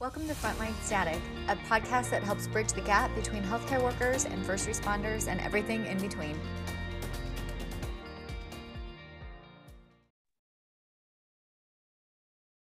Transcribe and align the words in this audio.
Welcome 0.00 0.28
to 0.28 0.34
Frontline 0.34 0.80
Static, 0.80 1.20
a 1.48 1.56
podcast 1.56 2.10
that 2.10 2.22
helps 2.22 2.46
bridge 2.46 2.72
the 2.72 2.80
gap 2.80 3.12
between 3.16 3.42
healthcare 3.42 3.82
workers 3.82 4.26
and 4.26 4.46
first 4.46 4.68
responders 4.68 5.26
and 5.26 5.40
everything 5.40 5.84
in 5.86 5.98
between. 5.98 6.38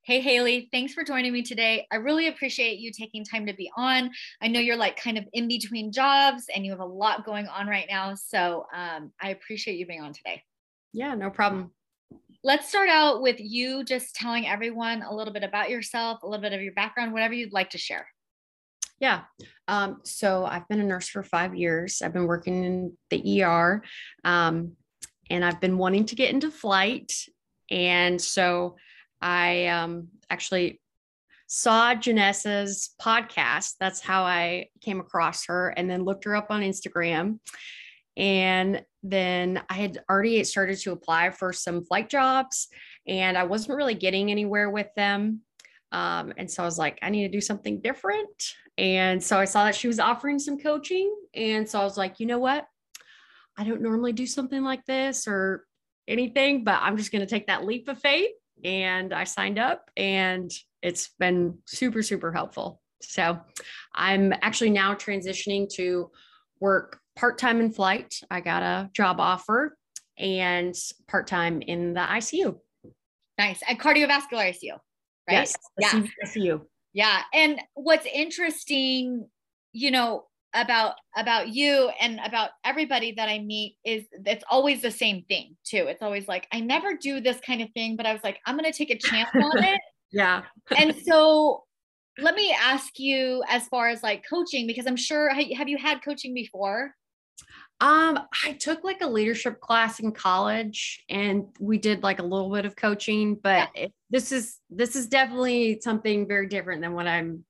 Hey, 0.03 0.21
Haley, 0.21 0.69
thanks 0.71 0.95
for 0.95 1.03
joining 1.03 1.33
me 1.33 1.43
today. 1.43 1.89
I 1.91 1.97
really 1.97 2.29
appreciate 2.29 2.79
you 2.79 2.93
taking 2.93 3.25
time 3.25 3.47
to 3.47 3.53
be 3.53 3.69
on. 3.77 4.13
I 4.41 4.47
know 4.47 4.61
you're 4.61 4.77
like 4.77 4.97
kind 4.97 5.19
of 5.19 5.25
in 5.33 5.49
between 5.49 5.91
jobs 5.91 6.45
and 6.55 6.65
you 6.65 6.71
have 6.71 6.79
a 6.79 6.85
lot 6.85 7.27
going 7.27 7.49
on 7.49 7.67
right 7.67 7.87
now. 7.91 8.15
So 8.15 8.67
um, 8.73 9.11
I 9.21 9.31
appreciate 9.31 9.77
you 9.77 9.87
being 9.87 10.03
on 10.03 10.13
today. 10.13 10.45
Yeah, 10.93 11.17
no 11.17 11.31
problem. 11.31 11.73
Let's 12.45 12.69
start 12.69 12.89
out 12.89 13.21
with 13.21 13.37
you 13.41 13.85
just 13.85 14.15
telling 14.15 14.47
everyone 14.47 15.03
a 15.03 15.13
little 15.13 15.33
bit 15.33 15.43
about 15.43 15.71
yourself, 15.71 16.23
a 16.23 16.27
little 16.27 16.43
bit 16.43 16.53
of 16.53 16.63
your 16.63 16.73
background, 16.73 17.13
whatever 17.13 17.35
you'd 17.35 17.53
like 17.53 17.71
to 17.71 17.79
share. 17.79 18.07
Yeah. 19.01 19.23
Um, 19.67 20.01
so 20.05 20.45
I've 20.45 20.67
been 20.69 20.81
a 20.81 20.85
nurse 20.85 21.09
for 21.09 21.23
five 21.23 21.57
years. 21.57 22.01
I've 22.03 22.13
been 22.13 22.27
working 22.27 22.65
in 22.65 22.97
the 23.11 23.43
ER 23.43 23.83
um, 24.25 24.73
and 25.31 25.45
I've 25.45 25.61
been 25.61 25.79
wanting 25.79 26.07
to 26.07 26.15
get 26.15 26.33
into 26.33 26.51
flight. 26.51 27.13
And 27.71 28.21
so 28.21 28.77
I 29.21 29.67
um, 29.67 30.09
actually 30.31 30.81
saw 31.49 31.95
Janessa's 31.95 32.95
podcast. 33.01 33.75
That's 33.81 34.01
how 34.01 34.23
I 34.23 34.69
came 34.81 35.01
across 35.01 35.47
her 35.47 35.71
and 35.71 35.91
then 35.91 36.05
looked 36.05 36.25
her 36.25 36.37
up 36.37 36.51
on 36.51 36.63
Instagram. 36.63 37.41
And 38.19 38.85
then 39.05 39.63
I 39.71 39.75
had 39.75 40.03
already 40.11 40.43
started 40.45 40.79
to 40.81 40.93
apply 40.93 41.31
for 41.31 41.53
some 41.53 41.85
flight 41.85 42.11
jobs 42.11 42.69
and 43.07 43.39
I 43.39 43.45
wasn't 43.45 43.77
really 43.77 43.95
getting 43.95 44.31
anywhere 44.31 44.71
with 44.71 44.89
them. 44.97 45.43
Um, 45.93 46.35
and 46.37 46.51
so 46.51 46.63
I 46.65 46.67
was 46.67 46.79
like, 46.79 46.99
I 47.01 47.09
need 47.09 47.23
to 47.23 47.29
do 47.29 47.41
something 47.41 47.81
different. 47.81 48.29
And 48.77 49.23
so 49.23 49.39
I 49.39 49.45
saw 49.45 49.65
that 49.65 49.77
she 49.77 49.87
was 49.87 50.01
offering 50.01 50.39
some 50.39 50.59
coaching. 50.59 51.15
And 51.35 51.67
so 51.69 51.81
I 51.81 51.85
was 51.85 51.97
like, 51.97 52.21
you 52.21 52.27
know 52.27 52.39
what? 52.39 52.67
I 53.57 53.65
don't 53.65 53.83
normally 53.83 54.13
do 54.13 54.27
something 54.27 54.63
like 54.63 54.85
this 54.85 55.27
or 55.27 55.65
anything, 56.07 56.65
but 56.65 56.81
I'm 56.83 56.97
just 56.97 57.13
going 57.13 57.21
to 57.21 57.27
take 57.27 57.47
that 57.47 57.65
leap 57.65 57.89
of 57.89 58.01
faith 58.01 58.31
and 58.65 59.13
I 59.13 59.25
signed 59.25 59.59
up 59.59 59.91
and 59.97 60.51
it's 60.83 61.11
been 61.19 61.59
super, 61.67 62.03
super 62.03 62.33
helpful. 62.33 62.81
So 63.01 63.39
I'm 63.95 64.33
actually 64.43 64.71
now 64.71 64.95
transitioning 64.95 65.69
to 65.75 66.11
work 66.61 67.01
part 67.19 67.37
time 67.37 67.61
in 67.61 67.73
flight. 67.73 68.21
I 68.31 68.41
got 68.41 68.63
a 68.63 68.89
job 68.95 69.19
offer 69.19 69.77
and 70.17 70.75
part 71.09 71.27
time 71.27 71.61
in 71.63 71.93
the 71.93 72.01
ICU. 72.01 72.57
Nice. 73.37 73.61
At 73.69 73.79
cardiovascular 73.79 74.55
ICU, 74.55 74.73
right? 75.29 75.49
Yes. 75.49 75.57
Yeah. 75.79 76.03
ICU. 76.25 76.63
Yeah. 76.93 77.23
And 77.35 77.61
what's 77.75 78.07
interesting, 78.07 79.29
you 79.73 79.91
know, 79.91 80.25
about 80.55 80.95
about 81.17 81.49
you 81.49 81.91
and 82.01 82.21
about 82.25 82.51
everybody 82.65 83.13
that 83.13 83.29
I 83.29 83.41
meet 83.41 83.77
is 83.85 84.05
it's 84.25 84.45
always 84.51 84.81
the 84.81 84.91
same 84.91 85.25
thing 85.29 85.57
too. 85.65 85.87
It's 85.89 86.03
always 86.03 86.27
like 86.27 86.47
I 86.53 86.61
never 86.61 86.95
do 86.95 87.21
this 87.21 87.39
kind 87.41 87.61
of 87.61 87.69
thing, 87.73 87.97
but 87.97 88.07
I 88.07 88.13
was 88.13 88.25
like 88.25 88.39
I'm 88.47 88.57
going 88.57 88.71
to 88.71 88.77
take 88.77 88.91
a 88.91 88.99
chance 88.99 89.29
on 89.35 89.59
it. 89.65 89.81
yeah. 90.11 90.43
and 90.77 90.95
so 91.05 91.65
let 92.17 92.35
me 92.35 92.57
ask 92.59 92.99
you 92.99 93.45
as 93.49 93.69
far 93.69 93.89
as 93.89 94.03
like 94.03 94.25
coaching 94.29 94.67
because 94.67 94.87
I'm 94.87 94.97
sure 94.97 95.33
have 95.35 95.69
you 95.69 95.77
had 95.77 96.03
coaching 96.03 96.33
before? 96.33 96.95
Um, 97.81 98.19
I 98.45 98.55
took 98.55 98.83
like 98.83 99.03
a 99.03 99.07
leadership 99.07 99.61
class 99.61 100.01
in 100.01 100.11
college 100.11 101.05
and 101.09 101.47
we 101.61 101.79
did 101.79 102.03
like 102.03 102.19
a 102.19 102.25
little 102.25 102.51
bit 102.51 102.65
of 102.65 102.75
coaching, 102.75 103.37
but 103.37 103.69
yeah. 103.75 103.85
it, 103.85 103.93
this 104.11 104.33
is 104.33 104.59
this 104.69 104.97
is 104.97 105.07
definitely 105.07 105.81
something 105.81 106.27
very 106.27 106.49
different 106.49 106.83
than 106.83 106.93
what 106.93 107.07
I'm 107.07 107.45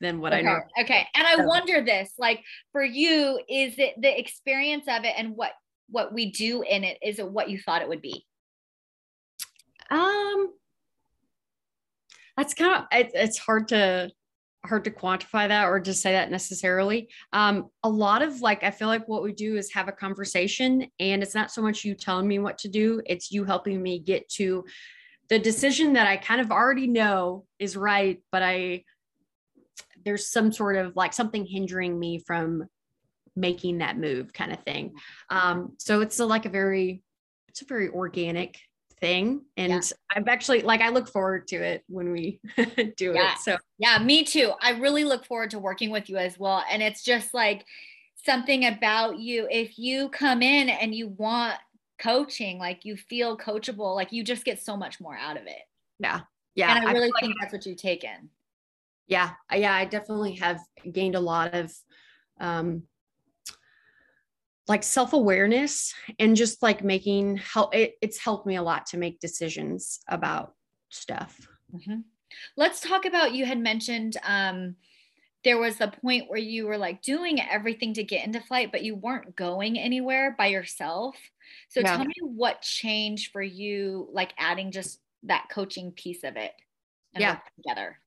than 0.00 0.20
what 0.20 0.32
okay. 0.32 0.40
I 0.40 0.42
know. 0.42 0.60
Okay. 0.80 1.06
And 1.14 1.26
I 1.26 1.36
so. 1.36 1.44
wonder 1.44 1.84
this, 1.84 2.12
like 2.18 2.42
for 2.72 2.82
you, 2.82 3.38
is 3.50 3.78
it 3.78 4.00
the 4.00 4.18
experience 4.18 4.86
of 4.88 5.04
it 5.04 5.12
and 5.16 5.36
what 5.36 5.52
what 5.90 6.12
we 6.12 6.32
do 6.32 6.62
in 6.62 6.82
it, 6.82 6.96
is 7.02 7.18
it 7.18 7.30
what 7.30 7.50
you 7.50 7.58
thought 7.58 7.82
it 7.82 7.88
would 7.88 8.02
be? 8.02 8.24
Um 9.90 10.54
that's 12.34 12.54
kind 12.54 12.76
of 12.76 12.84
it, 12.92 13.10
it's 13.12 13.38
hard 13.38 13.68
to 13.68 14.10
hard 14.66 14.84
to 14.84 14.90
quantify 14.90 15.48
that 15.48 15.66
or 15.66 15.80
just 15.80 16.02
say 16.02 16.12
that 16.12 16.30
necessarily. 16.30 17.08
Um, 17.32 17.70
a 17.82 17.88
lot 17.88 18.22
of 18.22 18.40
like, 18.40 18.62
I 18.64 18.70
feel 18.70 18.88
like 18.88 19.08
what 19.08 19.22
we 19.22 19.32
do 19.32 19.56
is 19.56 19.72
have 19.72 19.88
a 19.88 19.92
conversation, 19.92 20.86
and 21.00 21.22
it's 21.22 21.34
not 21.34 21.50
so 21.50 21.62
much 21.62 21.84
you 21.84 21.94
telling 21.94 22.28
me 22.28 22.38
what 22.38 22.58
to 22.58 22.68
do, 22.68 23.00
it's 23.06 23.30
you 23.30 23.44
helping 23.44 23.82
me 23.82 23.98
get 23.98 24.28
to 24.30 24.64
the 25.28 25.38
decision 25.38 25.94
that 25.94 26.06
I 26.06 26.16
kind 26.16 26.40
of 26.40 26.52
already 26.52 26.86
know 26.86 27.46
is 27.58 27.76
right, 27.76 28.22
but 28.30 28.42
I 28.42 28.84
there's 30.04 30.28
some 30.28 30.52
sort 30.52 30.76
of 30.76 30.94
like 30.94 31.12
something 31.12 31.44
hindering 31.44 31.98
me 31.98 32.20
from 32.20 32.64
making 33.34 33.78
that 33.78 33.98
move 33.98 34.32
kind 34.32 34.52
of 34.52 34.62
thing. 34.62 34.94
Um, 35.30 35.74
so 35.78 36.00
it's 36.00 36.20
a, 36.20 36.24
like 36.24 36.46
a 36.46 36.48
very, 36.48 37.02
it's 37.48 37.62
a 37.62 37.66
very 37.66 37.88
organic 37.88 38.56
thing. 39.00 39.42
And 39.56 39.72
yeah. 39.72 39.80
I've 40.14 40.28
actually 40.28 40.62
like, 40.62 40.80
I 40.80 40.88
look 40.88 41.08
forward 41.08 41.48
to 41.48 41.56
it 41.56 41.84
when 41.88 42.12
we 42.12 42.40
do 42.96 43.12
yeah. 43.14 43.32
it. 43.32 43.38
So 43.38 43.56
yeah, 43.78 43.98
me 43.98 44.24
too. 44.24 44.52
I 44.60 44.70
really 44.72 45.04
look 45.04 45.24
forward 45.24 45.50
to 45.50 45.58
working 45.58 45.90
with 45.90 46.08
you 46.08 46.16
as 46.16 46.38
well. 46.38 46.64
And 46.70 46.82
it's 46.82 47.02
just 47.02 47.34
like 47.34 47.64
something 48.24 48.66
about 48.66 49.18
you. 49.18 49.46
If 49.50 49.78
you 49.78 50.08
come 50.08 50.42
in 50.42 50.68
and 50.68 50.94
you 50.94 51.08
want 51.08 51.56
coaching, 51.98 52.58
like 52.58 52.84
you 52.84 52.96
feel 52.96 53.36
coachable, 53.36 53.94
like 53.94 54.12
you 54.12 54.24
just 54.24 54.44
get 54.44 54.62
so 54.62 54.76
much 54.76 55.00
more 55.00 55.16
out 55.16 55.36
of 55.36 55.46
it. 55.46 55.62
Yeah. 55.98 56.20
Yeah. 56.54 56.76
And 56.76 56.86
I 56.88 56.92
really 56.92 57.12
I 57.16 57.20
think 57.20 57.34
like- 57.34 57.36
that's 57.40 57.52
what 57.52 57.66
you've 57.66 57.76
taken 57.76 58.30
yeah 59.06 59.30
yeah 59.54 59.74
i 59.74 59.84
definitely 59.84 60.34
have 60.34 60.60
gained 60.92 61.14
a 61.14 61.20
lot 61.20 61.54
of 61.54 61.72
um 62.40 62.82
like 64.68 64.82
self-awareness 64.82 65.94
and 66.18 66.36
just 66.36 66.62
like 66.62 66.82
making 66.82 67.36
help 67.36 67.74
it, 67.74 67.94
it's 68.02 68.18
helped 68.18 68.46
me 68.46 68.56
a 68.56 68.62
lot 68.62 68.86
to 68.86 68.96
make 68.96 69.20
decisions 69.20 70.00
about 70.08 70.54
stuff 70.90 71.48
mm-hmm. 71.74 72.00
let's 72.56 72.80
talk 72.80 73.04
about 73.04 73.34
you 73.34 73.44
had 73.44 73.58
mentioned 73.58 74.16
um 74.24 74.76
there 75.44 75.58
was 75.58 75.80
a 75.80 75.88
point 75.88 76.28
where 76.28 76.40
you 76.40 76.66
were 76.66 76.78
like 76.78 77.02
doing 77.02 77.40
everything 77.40 77.94
to 77.94 78.02
get 78.02 78.24
into 78.26 78.40
flight 78.40 78.72
but 78.72 78.82
you 78.82 78.96
weren't 78.96 79.36
going 79.36 79.78
anywhere 79.78 80.34
by 80.36 80.46
yourself 80.46 81.16
so 81.68 81.80
yeah. 81.80 81.96
tell 81.96 82.04
me 82.04 82.14
what 82.22 82.62
changed 82.62 83.30
for 83.30 83.42
you 83.42 84.08
like 84.12 84.32
adding 84.38 84.70
just 84.70 85.00
that 85.22 85.46
coaching 85.50 85.92
piece 85.92 86.24
of 86.24 86.36
it 86.36 86.52
yeah 87.18 87.38
together 87.56 87.98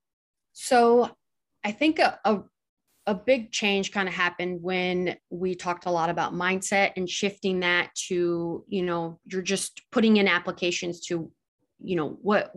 so 0.52 1.10
I 1.64 1.72
think 1.72 1.98
a, 1.98 2.18
a, 2.24 2.40
a 3.06 3.14
big 3.14 3.50
change 3.50 3.92
kind 3.92 4.08
of 4.08 4.14
happened 4.14 4.62
when 4.62 5.16
we 5.30 5.54
talked 5.54 5.86
a 5.86 5.90
lot 5.90 6.10
about 6.10 6.34
mindset 6.34 6.92
and 6.96 7.08
shifting 7.08 7.60
that 7.60 7.94
to, 7.94 8.64
you 8.68 8.82
know, 8.82 9.18
you're 9.26 9.42
just 9.42 9.82
putting 9.90 10.18
in 10.18 10.28
applications 10.28 11.00
to, 11.06 11.30
you 11.82 11.96
know, 11.96 12.18
what, 12.22 12.52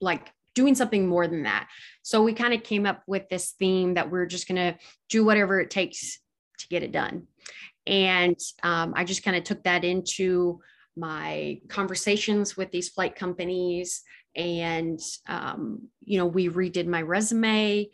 like 0.00 0.32
doing 0.54 0.74
something 0.74 1.06
more 1.06 1.26
than 1.26 1.42
that. 1.44 1.68
So 2.02 2.22
we 2.22 2.32
kind 2.32 2.54
of 2.54 2.62
came 2.62 2.86
up 2.86 3.02
with 3.06 3.28
this 3.28 3.52
theme 3.58 3.94
that 3.94 4.10
we're 4.10 4.26
just 4.26 4.48
going 4.48 4.56
to 4.56 4.78
do 5.08 5.24
whatever 5.24 5.60
it 5.60 5.70
takes 5.70 6.18
to 6.58 6.68
get 6.68 6.82
it 6.82 6.92
done. 6.92 7.26
And 7.86 8.38
um, 8.62 8.94
I 8.96 9.04
just 9.04 9.22
kind 9.22 9.36
of 9.36 9.44
took 9.44 9.62
that 9.64 9.84
into 9.84 10.60
my 10.96 11.60
conversations 11.68 12.56
with 12.56 12.72
these 12.72 12.88
flight 12.88 13.14
companies 13.14 14.02
and 14.34 15.00
um, 15.26 15.88
you 16.04 16.18
know 16.18 16.26
we 16.26 16.48
redid 16.48 16.86
my 16.86 17.02
resume 17.02 17.88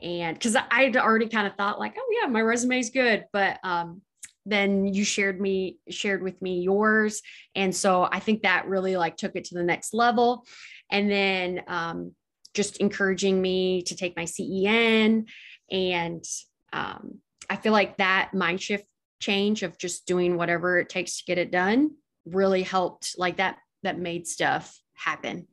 and 0.00 0.36
because 0.36 0.56
I 0.56 0.82
had 0.82 0.96
already 0.96 1.28
kind 1.28 1.46
of 1.46 1.54
thought 1.54 1.78
like 1.78 1.96
oh 1.98 2.18
yeah 2.20 2.28
my 2.28 2.40
resume 2.40 2.78
is 2.78 2.90
good 2.90 3.24
but 3.32 3.58
um, 3.64 4.02
then 4.44 4.86
you 4.86 5.04
shared 5.04 5.40
me 5.40 5.78
shared 5.90 6.22
with 6.22 6.40
me 6.40 6.60
yours 6.60 7.20
and 7.54 7.74
so 7.74 8.08
i 8.10 8.20
think 8.20 8.42
that 8.42 8.68
really 8.68 8.96
like 8.96 9.16
took 9.16 9.34
it 9.34 9.44
to 9.44 9.54
the 9.54 9.62
next 9.62 9.92
level. 9.92 10.46
And 10.88 11.10
then 11.10 11.62
um, 11.66 12.14
just 12.54 12.76
encouraging 12.76 13.42
me 13.42 13.82
to 13.82 13.96
take 13.96 14.16
my 14.16 14.24
cen 14.24 15.26
and 15.70 16.24
um, 16.72 17.18
i 17.50 17.56
feel 17.56 17.72
like 17.72 17.96
that 17.96 18.32
mind 18.34 18.60
shift 18.60 18.86
change 19.20 19.62
of 19.62 19.78
just 19.78 20.06
doing 20.06 20.36
whatever 20.36 20.78
it 20.78 20.88
takes 20.88 21.18
to 21.18 21.24
get 21.24 21.38
it 21.38 21.50
done 21.50 21.90
really 22.24 22.62
helped 22.62 23.14
like 23.18 23.38
that 23.38 23.56
that 23.82 23.98
made 23.98 24.26
stuff 24.26 24.78
happen 24.94 25.46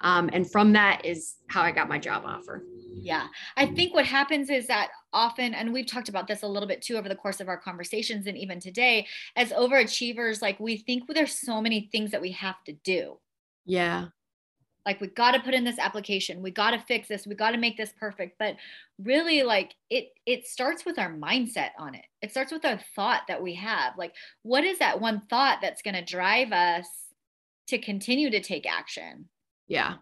um, 0.00 0.30
and 0.32 0.50
from 0.50 0.72
that 0.72 1.04
is 1.04 1.36
how 1.48 1.62
I 1.62 1.72
got 1.72 1.88
my 1.88 1.98
job 1.98 2.24
offer. 2.24 2.62
Yeah. 3.00 3.26
I 3.56 3.66
think 3.66 3.94
what 3.94 4.06
happens 4.06 4.50
is 4.50 4.66
that 4.66 4.90
often, 5.12 5.54
and 5.54 5.72
we've 5.72 5.86
talked 5.86 6.08
about 6.08 6.26
this 6.26 6.42
a 6.42 6.48
little 6.48 6.68
bit 6.68 6.82
too 6.82 6.96
over 6.96 7.08
the 7.08 7.14
course 7.14 7.40
of 7.40 7.48
our 7.48 7.56
conversations 7.56 8.26
and 8.26 8.36
even 8.36 8.60
today, 8.60 9.06
as 9.36 9.50
overachievers, 9.50 10.42
like 10.42 10.58
we 10.60 10.78
think 10.78 11.04
there's 11.08 11.34
so 11.34 11.60
many 11.60 11.88
things 11.92 12.10
that 12.10 12.20
we 12.20 12.32
have 12.32 12.62
to 12.64 12.72
do. 12.72 13.18
Yeah. 13.64 14.06
Like 14.86 15.00
we 15.00 15.08
got 15.08 15.32
to 15.32 15.40
put 15.40 15.54
in 15.54 15.64
this 15.64 15.78
application, 15.78 16.40
we 16.42 16.50
got 16.50 16.70
to 16.70 16.78
fix 16.78 17.08
this, 17.08 17.26
we 17.26 17.34
got 17.34 17.50
to 17.50 17.58
make 17.58 17.76
this 17.76 17.92
perfect. 17.98 18.36
But 18.38 18.56
really, 18.98 19.42
like 19.42 19.74
it, 19.90 20.08
it 20.24 20.46
starts 20.46 20.86
with 20.86 20.98
our 20.98 21.12
mindset 21.12 21.70
on 21.78 21.94
it. 21.94 22.06
It 22.22 22.30
starts 22.30 22.52
with 22.52 22.64
our 22.64 22.80
thought 22.96 23.22
that 23.28 23.42
we 23.42 23.54
have. 23.56 23.98
Like, 23.98 24.14
what 24.42 24.64
is 24.64 24.78
that 24.78 25.00
one 25.00 25.22
thought 25.28 25.58
that's 25.60 25.82
going 25.82 25.94
to 25.94 26.04
drive 26.04 26.52
us 26.52 26.86
to 27.68 27.78
continue 27.78 28.30
to 28.30 28.40
take 28.40 28.66
action? 28.66 29.28
Yeah. 29.68 29.94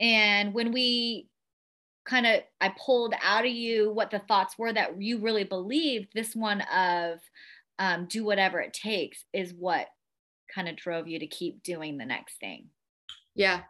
And 0.00 0.54
when 0.54 0.72
we 0.72 1.28
kind 2.04 2.26
of 2.26 2.40
I 2.60 2.74
pulled 2.84 3.14
out 3.22 3.44
of 3.44 3.52
you 3.52 3.92
what 3.92 4.10
the 4.10 4.18
thoughts 4.18 4.58
were 4.58 4.72
that 4.72 5.00
you 5.00 5.18
really 5.18 5.44
believed, 5.44 6.08
this 6.14 6.34
one 6.34 6.62
of 6.62 7.18
um, 7.78 8.06
do 8.08 8.24
whatever 8.24 8.60
it 8.60 8.72
takes 8.72 9.24
is 9.32 9.52
what 9.52 9.86
kind 10.52 10.68
of 10.68 10.76
drove 10.76 11.08
you 11.08 11.18
to 11.18 11.26
keep 11.26 11.62
doing 11.62 11.98
the 11.98 12.04
next 12.04 12.38
thing. 12.38 12.68
Yeah. 13.34 13.62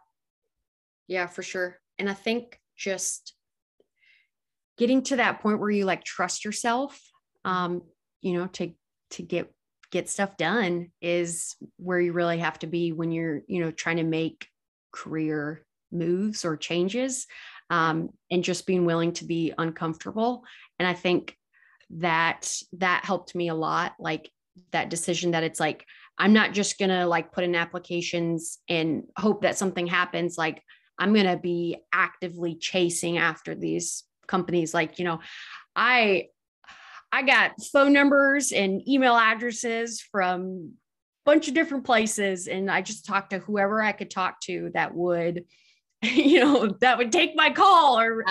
Yeah, 1.07 1.27
for 1.27 1.43
sure. 1.43 1.79
And 1.99 2.09
I 2.09 2.13
think 2.13 2.59
just 2.77 3.33
getting 4.77 5.03
to 5.03 5.17
that 5.17 5.41
point 5.41 5.59
where 5.59 5.69
you 5.69 5.85
like 5.85 6.03
trust 6.03 6.43
yourself, 6.45 6.99
um, 7.45 7.83
you 8.21 8.33
know, 8.33 8.47
to 8.47 8.73
to 9.11 9.23
get 9.23 9.53
get 9.91 10.09
stuff 10.09 10.37
done 10.37 10.89
is 11.01 11.55
where 11.77 11.99
you 11.99 12.13
really 12.13 12.39
have 12.39 12.57
to 12.59 12.67
be 12.67 12.91
when 12.91 13.11
you're, 13.11 13.41
you 13.47 13.61
know, 13.63 13.69
trying 13.69 13.97
to 13.97 14.03
make 14.03 14.47
career 14.93 15.65
moves 15.91 16.45
or 16.45 16.55
changes 16.55 17.27
um, 17.69 18.09
and 18.31 18.43
just 18.43 18.65
being 18.65 18.85
willing 18.85 19.11
to 19.13 19.25
be 19.25 19.53
uncomfortable. 19.57 20.43
And 20.79 20.87
I 20.87 20.93
think 20.93 21.35
that 21.91 22.51
that 22.73 23.03
helped 23.03 23.35
me 23.35 23.49
a 23.49 23.55
lot. 23.55 23.93
Like 23.99 24.29
that 24.71 24.89
decision 24.89 25.31
that 25.31 25.43
it's 25.43 25.59
like, 25.59 25.85
I'm 26.17 26.33
not 26.33 26.53
just 26.53 26.77
to 26.89 27.05
like 27.05 27.31
put 27.31 27.43
in 27.43 27.55
applications 27.55 28.59
and 28.69 29.03
hope 29.17 29.41
that 29.41 29.57
something 29.57 29.87
happens. 29.87 30.37
Like 30.37 30.61
I'm 30.99 31.13
to 31.25 31.37
be 31.37 31.77
actively 31.91 32.55
chasing 32.55 33.17
after 33.17 33.55
these 33.55 34.03
companies. 34.27 34.73
Like, 34.73 34.99
you 34.99 35.05
know, 35.05 35.19
I, 35.75 36.27
I 37.11 37.23
got 37.23 37.53
phone 37.71 37.93
numbers 37.93 38.51
and 38.51 38.87
email 38.87 39.15
addresses 39.15 40.01
from 40.01 40.73
bunch 41.25 41.47
of 41.47 41.53
different 41.53 41.85
places. 41.85 42.47
And 42.47 42.69
I 42.69 42.81
just 42.81 43.05
talked 43.05 43.31
to 43.31 43.39
whoever 43.39 43.81
I 43.81 43.91
could 43.91 44.11
talk 44.11 44.39
to 44.41 44.71
that 44.73 44.93
would, 44.93 45.45
you 46.03 46.39
know, 46.39 46.67
that 46.81 46.97
would 46.97 47.11
take 47.11 47.35
my 47.35 47.51
call 47.51 47.99
or 47.99 48.23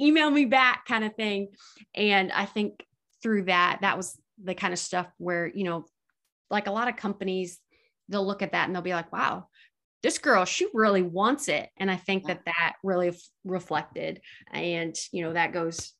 email 0.00 0.30
me 0.30 0.44
back 0.44 0.86
kind 0.86 1.04
of 1.04 1.14
thing. 1.14 1.48
And 1.94 2.30
I 2.32 2.44
think 2.44 2.84
through 3.22 3.44
that, 3.44 3.78
that 3.82 3.96
was 3.96 4.18
the 4.42 4.54
kind 4.54 4.72
of 4.72 4.78
stuff 4.78 5.06
where, 5.18 5.46
you 5.46 5.64
know, 5.64 5.86
like 6.50 6.66
a 6.66 6.72
lot 6.72 6.88
of 6.88 6.96
companies, 6.96 7.58
they'll 8.08 8.26
look 8.26 8.42
at 8.42 8.52
that 8.52 8.66
and 8.66 8.74
they'll 8.74 8.82
be 8.82 8.94
like, 8.94 9.12
wow, 9.12 9.48
this 10.02 10.18
girl, 10.18 10.44
she 10.44 10.66
really 10.74 11.02
wants 11.02 11.48
it. 11.48 11.70
And 11.78 11.90
I 11.90 11.96
think 11.96 12.26
that 12.26 12.44
that 12.44 12.74
really 12.82 13.08
f- 13.08 13.20
reflected. 13.44 14.20
And, 14.52 14.94
you 15.12 15.22
know, 15.22 15.32
that 15.32 15.52
goes 15.52 15.92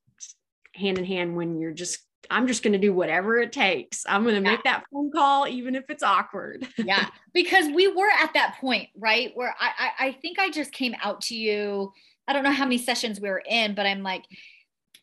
hand 0.74 0.98
in 0.98 1.04
hand 1.04 1.36
when 1.36 1.60
you're 1.60 1.72
just 1.72 1.98
I'm 2.30 2.46
just 2.46 2.62
going 2.62 2.72
to 2.72 2.78
do 2.78 2.92
whatever 2.92 3.38
it 3.38 3.52
takes. 3.52 4.04
I'm 4.08 4.22
going 4.22 4.34
to 4.34 4.42
yeah. 4.42 4.56
make 4.56 4.64
that 4.64 4.84
phone 4.92 5.10
call, 5.10 5.46
even 5.46 5.74
if 5.74 5.84
it's 5.88 6.02
awkward. 6.02 6.66
yeah. 6.78 7.08
Because 7.32 7.66
we 7.74 7.88
were 7.88 8.10
at 8.20 8.34
that 8.34 8.56
point, 8.60 8.88
right? 8.96 9.32
Where 9.34 9.54
I, 9.58 9.70
I, 9.78 10.06
I, 10.06 10.12
think 10.12 10.38
I 10.38 10.50
just 10.50 10.72
came 10.72 10.94
out 11.02 11.20
to 11.22 11.36
you. 11.36 11.92
I 12.28 12.32
don't 12.32 12.44
know 12.44 12.52
how 12.52 12.64
many 12.64 12.78
sessions 12.78 13.20
we 13.20 13.28
were 13.28 13.42
in, 13.46 13.74
but 13.74 13.86
I'm 13.86 14.02
like, 14.02 14.24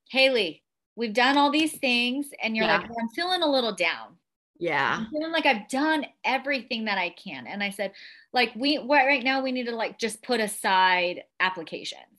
Haley, 0.09 0.63
we've 0.95 1.13
done 1.13 1.37
all 1.37 1.51
these 1.51 1.77
things. 1.77 2.29
And 2.41 2.55
you're 2.55 2.65
yeah. 2.65 2.77
like, 2.77 2.89
well, 2.89 2.97
I'm 3.01 3.09
feeling 3.09 3.41
a 3.41 3.51
little 3.51 3.73
down. 3.73 4.15
Yeah. 4.59 4.97
I'm 4.99 5.07
feeling 5.09 5.31
like 5.31 5.45
I've 5.45 5.69
done 5.69 6.05
everything 6.23 6.85
that 6.85 6.97
I 6.97 7.09
can. 7.09 7.47
And 7.47 7.63
I 7.63 7.69
said, 7.69 7.93
like, 8.33 8.51
we 8.55 8.77
right 8.77 9.23
now 9.23 9.41
we 9.41 9.51
need 9.51 9.67
to 9.67 9.75
like 9.75 9.97
just 9.97 10.21
put 10.21 10.39
aside 10.39 11.23
applications 11.39 12.18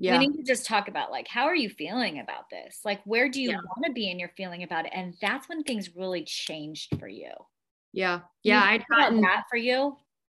yeah. 0.00 0.18
we 0.18 0.26
need 0.26 0.36
to 0.36 0.42
just 0.42 0.66
talk 0.66 0.88
about 0.88 1.10
like 1.10 1.28
how 1.28 1.44
are 1.44 1.54
you 1.54 1.68
feeling 1.68 2.20
about 2.20 2.48
this? 2.50 2.80
Like 2.84 3.00
where 3.04 3.28
do 3.28 3.40
you 3.40 3.50
yeah. 3.50 3.56
want 3.56 3.86
to 3.86 3.92
be 3.92 4.10
in 4.10 4.18
your 4.18 4.30
feeling 4.36 4.62
about 4.62 4.86
it? 4.86 4.92
And 4.94 5.14
that's 5.20 5.48
when 5.48 5.62
things 5.62 5.94
really 5.94 6.24
changed 6.24 6.98
for 6.98 7.06
you. 7.06 7.30
Yeah. 7.92 8.20
Yeah 8.42 8.62
i'd 8.64 8.84
gotten 8.90 9.20
that 9.20 9.44
for 9.50 9.56
you? 9.56 9.96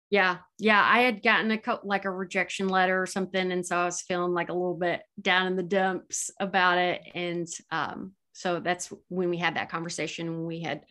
Yeah. 0.09 0.37
Yeah 0.57 0.83
i 0.83 1.01
had 1.01 1.21
gotten 1.21 1.51
a 1.51 1.79
like 1.83 2.05
a 2.05 2.11
rejection 2.11 2.69
letter 2.69 3.01
or 3.01 3.05
something 3.05 3.51
and 3.51 3.65
so 3.65 3.77
i 3.77 3.85
was 3.85 4.01
feeling 4.01 4.33
like 4.33 4.49
a 4.49 4.53
little 4.53 4.77
bit 4.77 5.03
down 5.21 5.47
in 5.47 5.55
the 5.55 5.63
dumps 5.63 6.31
about 6.39 6.77
it 6.77 7.01
and 7.13 7.47
um 7.71 8.13
so 8.33 8.59
that's 8.59 8.91
when 9.09 9.29
we 9.29 9.37
had 9.37 9.55
that 9.55 9.69
conversation 9.69 10.31
when 10.31 10.45
we 10.45 10.61
had 10.61 10.85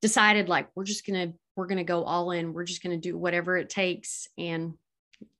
decided 0.00 0.48
like 0.48 0.68
we're 0.74 0.84
just 0.84 1.06
gonna 1.06 1.32
we're 1.54 1.66
gonna 1.66 1.84
go 1.84 2.02
all 2.04 2.30
in 2.30 2.52
we're 2.52 2.64
just 2.64 2.82
gonna 2.82 2.96
do 2.96 3.18
whatever 3.18 3.56
it 3.56 3.68
takes 3.68 4.28
and 4.38 4.74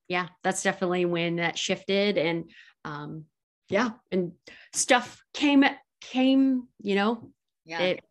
yeah, 0.08 0.28
that's 0.42 0.62
definitely 0.62 1.04
when 1.04 1.36
that 1.36 1.58
shifted 1.58 2.18
and 2.18 2.50
um 2.84 3.24
yeah, 3.68 3.90
and 4.12 4.32
stuff 4.72 5.22
came 5.34 5.64
came, 6.00 6.68
you 6.80 6.94
know, 6.94 7.30
yeah. 7.64 7.80
It 7.80 8.04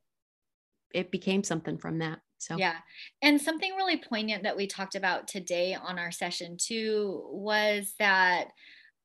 it 0.94 1.12
became 1.12 1.44
something 1.44 1.78
from 1.78 2.00
that. 2.00 2.20
So 2.38 2.58
yeah. 2.58 2.76
And 3.22 3.42
something 3.42 3.74
really 3.76 3.98
poignant 3.98 4.44
that 4.44 4.58
we 4.58 4.68
talked 4.68 4.96
about 4.96 5.28
today 5.28 5.76
on 5.76 5.98
our 5.98 6.12
session 6.12 6.58
too 6.60 7.24
was 7.32 7.94
that 8.00 8.50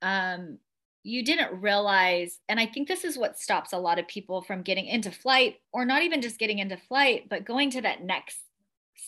um 0.02 0.58
you 1.02 1.24
didn't 1.24 1.60
realize 1.60 2.38
and 2.48 2.60
i 2.60 2.66
think 2.66 2.86
this 2.86 3.04
is 3.04 3.16
what 3.16 3.38
stops 3.38 3.72
a 3.72 3.78
lot 3.78 3.98
of 3.98 4.06
people 4.06 4.42
from 4.42 4.62
getting 4.62 4.86
into 4.86 5.10
flight 5.10 5.56
or 5.72 5.84
not 5.84 6.02
even 6.02 6.20
just 6.20 6.38
getting 6.38 6.58
into 6.58 6.76
flight 6.76 7.26
but 7.28 7.44
going 7.44 7.70
to 7.70 7.80
that 7.80 8.02
next 8.02 8.38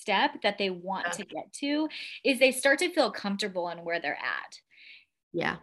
step 0.02 0.42
that 0.42 0.58
they 0.58 0.68
want 0.68 1.06
yeah. 1.06 1.12
to 1.12 1.24
get 1.24 1.52
to 1.60 1.88
is 2.24 2.38
they 2.38 2.52
start 2.52 2.80
to 2.80 2.92
feel 2.92 3.10
comfortable 3.10 3.68
in 3.68 3.78
where 3.78 4.00
they're 4.00 4.18
at. 4.18 4.58
Yeah. 5.32 5.56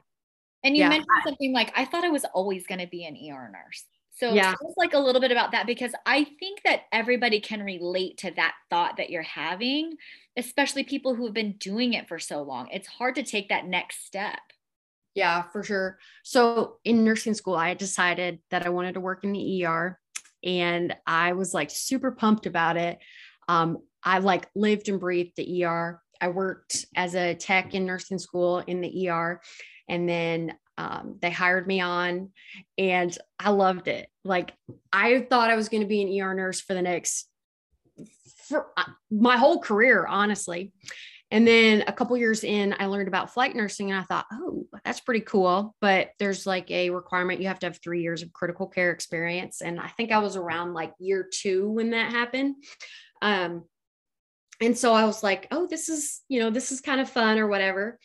And 0.63 0.75
you 0.75 0.83
yeah. 0.83 0.89
mentioned 0.89 1.07
something 1.23 1.53
like, 1.53 1.71
I 1.75 1.85
thought 1.85 2.03
I 2.03 2.09
was 2.09 2.25
always 2.33 2.65
going 2.65 2.79
to 2.79 2.87
be 2.87 3.05
an 3.05 3.15
ER 3.15 3.51
nurse. 3.51 3.85
So 4.19 4.33
yeah. 4.33 4.53
tell 4.55 4.69
us 4.69 4.75
like 4.75 4.93
a 4.93 4.99
little 4.99 5.21
bit 5.21 5.31
about 5.31 5.51
that 5.51 5.65
because 5.65 5.93
I 6.05 6.25
think 6.39 6.61
that 6.65 6.81
everybody 6.91 7.39
can 7.39 7.63
relate 7.63 8.17
to 8.19 8.31
that 8.31 8.55
thought 8.69 8.97
that 8.97 9.09
you're 9.09 9.21
having, 9.21 9.95
especially 10.35 10.83
people 10.83 11.15
who 11.15 11.25
have 11.25 11.33
been 11.33 11.53
doing 11.53 11.93
it 11.93 12.09
for 12.09 12.19
so 12.19 12.41
long. 12.41 12.67
It's 12.69 12.87
hard 12.87 13.15
to 13.15 13.23
take 13.23 13.49
that 13.49 13.65
next 13.65 14.05
step. 14.05 14.39
Yeah, 15.15 15.43
for 15.43 15.63
sure. 15.63 15.99
So 16.23 16.77
in 16.83 17.05
nursing 17.05 17.33
school, 17.33 17.55
I 17.55 17.73
decided 17.73 18.39
that 18.51 18.65
I 18.65 18.69
wanted 18.69 18.95
to 18.95 18.99
work 18.99 19.23
in 19.23 19.31
the 19.31 19.65
ER 19.65 19.99
and 20.43 20.95
I 21.07 21.33
was 21.33 21.53
like 21.53 21.69
super 21.69 22.11
pumped 22.11 22.45
about 22.45 22.77
it. 22.77 22.99
Um, 23.47 23.79
I 24.03 24.19
like 24.19 24.47
lived 24.55 24.89
and 24.89 24.99
breathed 24.99 25.33
the 25.35 25.65
ER. 25.65 26.01
I 26.21 26.27
worked 26.29 26.85
as 26.95 27.15
a 27.15 27.35
tech 27.35 27.73
in 27.73 27.85
nursing 27.85 28.19
school 28.19 28.59
in 28.59 28.81
the 28.81 29.09
ER. 29.09 29.41
And 29.87 30.07
then 30.07 30.53
um, 30.77 31.17
they 31.21 31.31
hired 31.31 31.67
me 31.67 31.81
on 31.81 32.29
and 32.77 33.17
I 33.39 33.49
loved 33.49 33.87
it. 33.87 34.07
Like 34.23 34.53
I 34.93 35.21
thought 35.21 35.49
I 35.49 35.55
was 35.55 35.69
going 35.69 35.81
to 35.81 35.87
be 35.87 36.01
an 36.01 36.21
ER 36.21 36.33
nurse 36.33 36.61
for 36.61 36.73
the 36.73 36.81
next, 36.81 37.27
for 38.47 38.67
uh, 38.77 38.85
my 39.11 39.37
whole 39.37 39.59
career, 39.59 40.05
honestly. 40.05 40.71
And 41.31 41.47
then 41.47 41.83
a 41.85 41.93
couple 41.93 42.17
years 42.17 42.43
in, 42.43 42.75
I 42.79 42.87
learned 42.87 43.07
about 43.07 43.33
flight 43.33 43.55
nursing 43.55 43.91
and 43.91 43.99
I 43.99 44.03
thought, 44.03 44.25
oh, 44.31 44.65
that's 44.83 44.99
pretty 44.99 45.19
cool. 45.21 45.75
But 45.79 46.09
there's 46.17 46.47
like 46.47 46.71
a 46.71 46.89
requirement 46.89 47.39
you 47.39 47.47
have 47.49 47.59
to 47.59 47.67
have 47.67 47.79
three 47.83 48.01
years 48.01 48.23
of 48.23 48.33
critical 48.33 48.67
care 48.67 48.91
experience. 48.91 49.61
And 49.61 49.79
I 49.79 49.89
think 49.89 50.11
I 50.11 50.19
was 50.19 50.35
around 50.35 50.73
like 50.73 50.93
year 50.97 51.27
two 51.31 51.69
when 51.69 51.91
that 51.91 52.11
happened. 52.11 52.55
Um, 53.21 53.65
and 54.61 54.77
so 54.77 54.93
I 54.93 55.05
was 55.05 55.23
like, 55.23 55.47
oh, 55.51 55.67
this 55.67 55.89
is, 55.89 56.21
you 56.27 56.39
know, 56.39 56.49
this 56.49 56.71
is 56.71 56.81
kind 56.81 56.99
of 56.99 57.09
fun 57.09 57.39
or 57.39 57.47
whatever. 57.47 57.99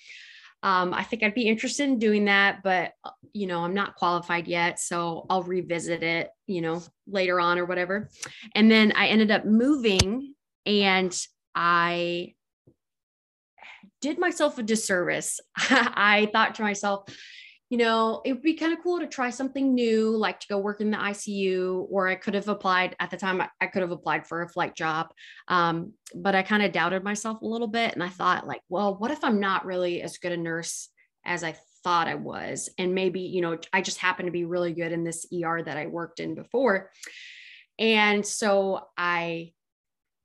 Um, 0.63 0.95
I 0.95 1.03
think 1.03 1.23
I'd 1.23 1.35
be 1.35 1.49
interested 1.49 1.85
in 1.85 1.99
doing 1.99 2.25
that, 2.25 2.63
but 2.63 2.93
uh, 3.05 3.11
you 3.35 3.47
know, 3.47 3.61
I'm 3.61 3.75
not 3.75 3.97
qualified 3.97 4.49
yet, 4.49 4.81
so 4.81 5.27
I'll 5.29 5.43
revisit 5.43 6.03
it, 6.03 6.31
you 6.47 6.63
know, 6.63 6.83
later 7.07 7.39
on 7.39 7.59
or 7.59 7.67
whatever. 7.67 8.09
And 8.55 8.71
then 8.71 8.93
I 8.97 9.09
ended 9.09 9.31
up 9.31 9.45
moving 9.45 10.35
and 10.65 11.15
I 11.55 12.35
did 14.01 14.19
myself 14.19 14.57
a 14.59 14.63
disservice. 14.63 15.39
I 15.57 16.31
thought 16.33 16.55
to 16.55 16.63
myself, 16.63 17.09
you 17.71 17.79
know, 17.79 18.21
it 18.25 18.35
would 18.35 18.43
be 18.43 18.55
kind 18.55 18.73
of 18.73 18.83
cool 18.83 19.01
to 19.01 19.07
try 19.07 19.31
something 19.31 19.75
new, 19.75 20.17
like 20.17 20.39
to 20.41 20.49
go 20.49 20.59
work 20.59 20.81
in 20.81 20.91
the 20.91 20.99
ICU, 20.99 21.87
or 21.91 22.09
I 22.09 22.15
could 22.15 22.35
have 22.35 22.49
applied 22.49 22.95
at 23.01 23.11
the 23.11 23.17
time, 23.17 23.43
I 23.61 23.67
could 23.67 23.83
have 23.83 23.91
applied 23.91 24.27
for 24.27 24.43
a 24.43 24.49
flight 24.49 24.77
job. 24.77 25.09
Um, 25.49 25.95
but 26.15 26.35
I 26.35 26.43
kind 26.43 26.63
of 26.63 26.73
doubted 26.73 27.03
myself 27.03 27.41
a 27.41 27.47
little 27.47 27.67
bit. 27.67 27.95
And 27.95 28.03
I 28.03 28.11
thought, 28.11 28.47
like, 28.47 28.61
well, 28.69 28.97
what 28.97 29.11
if 29.11 29.25
I'm 29.25 29.41
not 29.41 29.65
really 29.65 30.03
as 30.03 30.19
good 30.19 30.33
a 30.33 30.37
nurse 30.37 30.91
as 31.25 31.43
I 31.43 31.57
thought 31.83 32.07
I 32.07 32.17
was? 32.17 32.69
And 32.79 32.95
maybe, 32.95 33.21
you 33.21 33.41
know, 33.41 33.59
I 33.73 33.81
just 33.81 33.99
happen 33.99 34.27
to 34.27 34.33
be 34.33 34.45
really 34.45 34.75
good 34.75 34.93
in 34.93 35.03
this 35.03 35.27
ER 35.33 35.63
that 35.63 35.77
I 35.79 35.87
worked 35.87 36.21
in 36.21 36.35
before. 36.35 36.91
And 37.79 38.27
so 38.27 38.89
I 38.97 39.53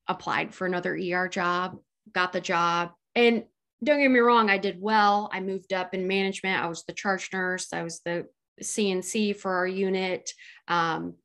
applied 0.07 0.53
for 0.53 0.67
another 0.67 0.93
ER 0.93 1.29
job, 1.29 1.77
got 2.11 2.33
the 2.33 2.41
job. 2.41 2.91
And 3.15 3.45
don't 3.83 4.01
get 4.01 4.11
me 4.11 4.19
wrong, 4.19 4.49
I 4.49 4.57
did 4.57 4.81
well. 4.81 5.29
I 5.31 5.39
moved 5.39 5.73
up 5.73 5.93
in 5.93 6.07
management. 6.07 6.61
I 6.61 6.67
was 6.67 6.83
the 6.83 6.93
charge 6.93 7.29
nurse. 7.31 7.71
I 7.73 7.83
was 7.83 8.01
the 8.01 8.27
CNC 8.61 9.37
for 9.37 9.53
our 9.53 9.67
unit. 9.67 10.31
Um, 10.67 11.15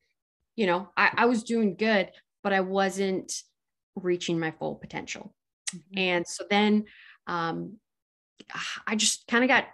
you 0.57 0.67
know, 0.67 0.89
I, 0.97 1.11
I, 1.17 1.27
was 1.27 1.43
doing 1.43 1.75
good, 1.75 2.11
but 2.45 2.53
I 2.53 2.61
wasn't 2.61 3.33
reaching 3.97 4.39
my 4.39 4.53
full 4.53 4.77
potential. 4.77 5.35
Mm-hmm. 5.75 5.99
And 5.99 6.27
so 6.27 6.45
then 6.49 6.85
um, 7.27 7.79
I 8.87 8.95
just 8.95 9.27
kind 9.27 9.43
of 9.43 9.49
got 9.49 9.65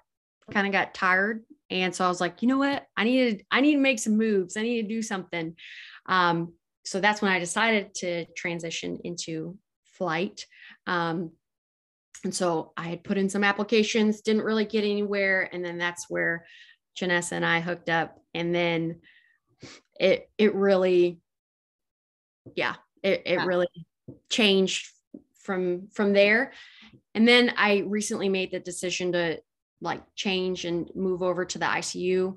kind 0.50 0.66
of 0.66 0.72
got 0.72 0.94
tired. 0.94 1.44
And 1.70 1.94
so 1.94 2.04
I 2.04 2.08
was 2.08 2.20
like, 2.20 2.42
you 2.42 2.48
know 2.48 2.58
what? 2.58 2.86
I 2.96 3.04
needed, 3.04 3.44
I 3.50 3.60
need 3.60 3.74
to 3.74 3.80
make 3.80 4.00
some 4.00 4.16
moves. 4.16 4.56
I 4.56 4.62
need 4.62 4.82
to 4.82 4.88
do 4.88 5.02
something. 5.02 5.54
Um, 6.06 6.54
so 6.84 7.00
that's 7.00 7.22
when 7.22 7.30
I 7.30 7.38
decided 7.38 7.94
to 7.96 8.26
transition 8.36 8.98
into 9.04 9.56
flight. 9.84 10.46
Um, 10.86 11.32
and 12.24 12.34
so 12.34 12.72
I 12.76 12.88
had 12.88 13.04
put 13.04 13.18
in 13.18 13.28
some 13.28 13.44
applications, 13.44 14.20
didn't 14.20 14.42
really 14.42 14.66
get 14.66 14.84
anywhere. 14.84 15.48
And 15.52 15.64
then 15.64 15.78
that's 15.78 16.10
where 16.10 16.44
Janessa 16.98 17.32
and 17.32 17.46
I 17.46 17.60
hooked 17.60 17.88
up 17.88 18.18
and 18.34 18.54
then 18.54 19.00
it 19.98 20.30
it 20.38 20.54
really 20.54 21.20
yeah, 22.54 22.74
it, 23.02 23.22
it 23.26 23.34
yeah. 23.34 23.44
really 23.44 23.68
changed 24.28 24.88
from 25.38 25.88
from 25.92 26.12
there. 26.12 26.52
And 27.14 27.26
then 27.26 27.52
I 27.56 27.84
recently 27.86 28.28
made 28.28 28.50
the 28.50 28.60
decision 28.60 29.12
to 29.12 29.40
like 29.80 30.02
change 30.14 30.64
and 30.64 30.90
move 30.94 31.22
over 31.22 31.44
to 31.44 31.58
the 31.58 31.66
ICU 31.66 32.36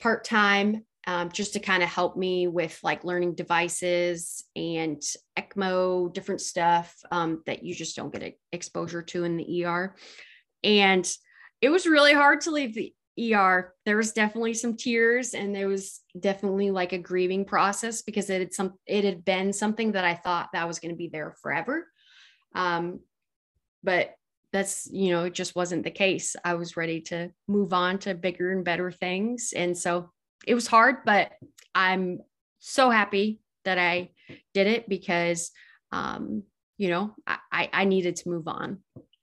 part 0.00 0.24
time 0.24 0.84
um, 1.06 1.30
just 1.30 1.54
to 1.54 1.60
kind 1.60 1.82
of 1.82 1.88
help 1.88 2.16
me 2.16 2.46
with 2.46 2.78
like 2.82 3.04
learning 3.04 3.34
devices 3.34 4.44
and 4.54 5.02
ECMO, 5.36 6.12
different 6.12 6.40
stuff 6.40 6.94
um, 7.10 7.42
that 7.46 7.64
you 7.64 7.74
just 7.74 7.96
don't 7.96 8.12
get 8.12 8.38
exposure 8.52 9.02
to 9.02 9.24
in 9.24 9.36
the 9.36 9.64
ER. 9.64 9.96
And 10.62 11.10
it 11.60 11.70
was 11.70 11.86
really 11.86 12.12
hard 12.12 12.42
to 12.42 12.52
leave 12.52 12.74
the 12.74 12.94
ER. 13.34 13.74
There 13.84 13.96
was 13.96 14.12
definitely 14.12 14.54
some 14.54 14.76
tears 14.76 15.34
and 15.34 15.54
there 15.54 15.68
was 15.68 16.00
definitely 16.18 16.70
like 16.70 16.92
a 16.92 16.98
grieving 16.98 17.44
process 17.44 18.02
because 18.02 18.30
it 18.30 18.40
had 18.40 18.54
some 18.54 18.74
it 18.86 19.04
had 19.04 19.24
been 19.24 19.52
something 19.52 19.92
that 19.92 20.04
I 20.04 20.14
thought 20.14 20.50
that 20.52 20.68
was 20.68 20.78
going 20.78 20.92
to 20.92 20.98
be 20.98 21.08
there 21.08 21.34
forever. 21.42 21.86
Um, 22.54 23.00
but 23.82 24.14
that's 24.52 24.88
you 24.92 25.10
know 25.10 25.24
it 25.24 25.34
just 25.34 25.56
wasn't 25.56 25.82
the 25.82 25.90
case. 25.90 26.36
I 26.44 26.54
was 26.54 26.76
ready 26.76 27.00
to 27.02 27.30
move 27.48 27.72
on 27.72 27.98
to 28.00 28.14
bigger 28.14 28.52
and 28.52 28.64
better 28.64 28.92
things, 28.92 29.52
and 29.56 29.76
so 29.76 30.10
it 30.46 30.54
was 30.54 30.66
hard, 30.66 31.04
but 31.04 31.32
I'm 31.74 32.20
so 32.58 32.90
happy 32.90 33.40
that 33.64 33.78
I 33.78 34.10
did 34.54 34.66
it 34.66 34.88
because, 34.88 35.50
um, 35.92 36.42
you 36.78 36.88
know, 36.88 37.14
I, 37.26 37.70
I 37.72 37.84
needed 37.84 38.16
to 38.16 38.28
move 38.28 38.48
on. 38.48 38.78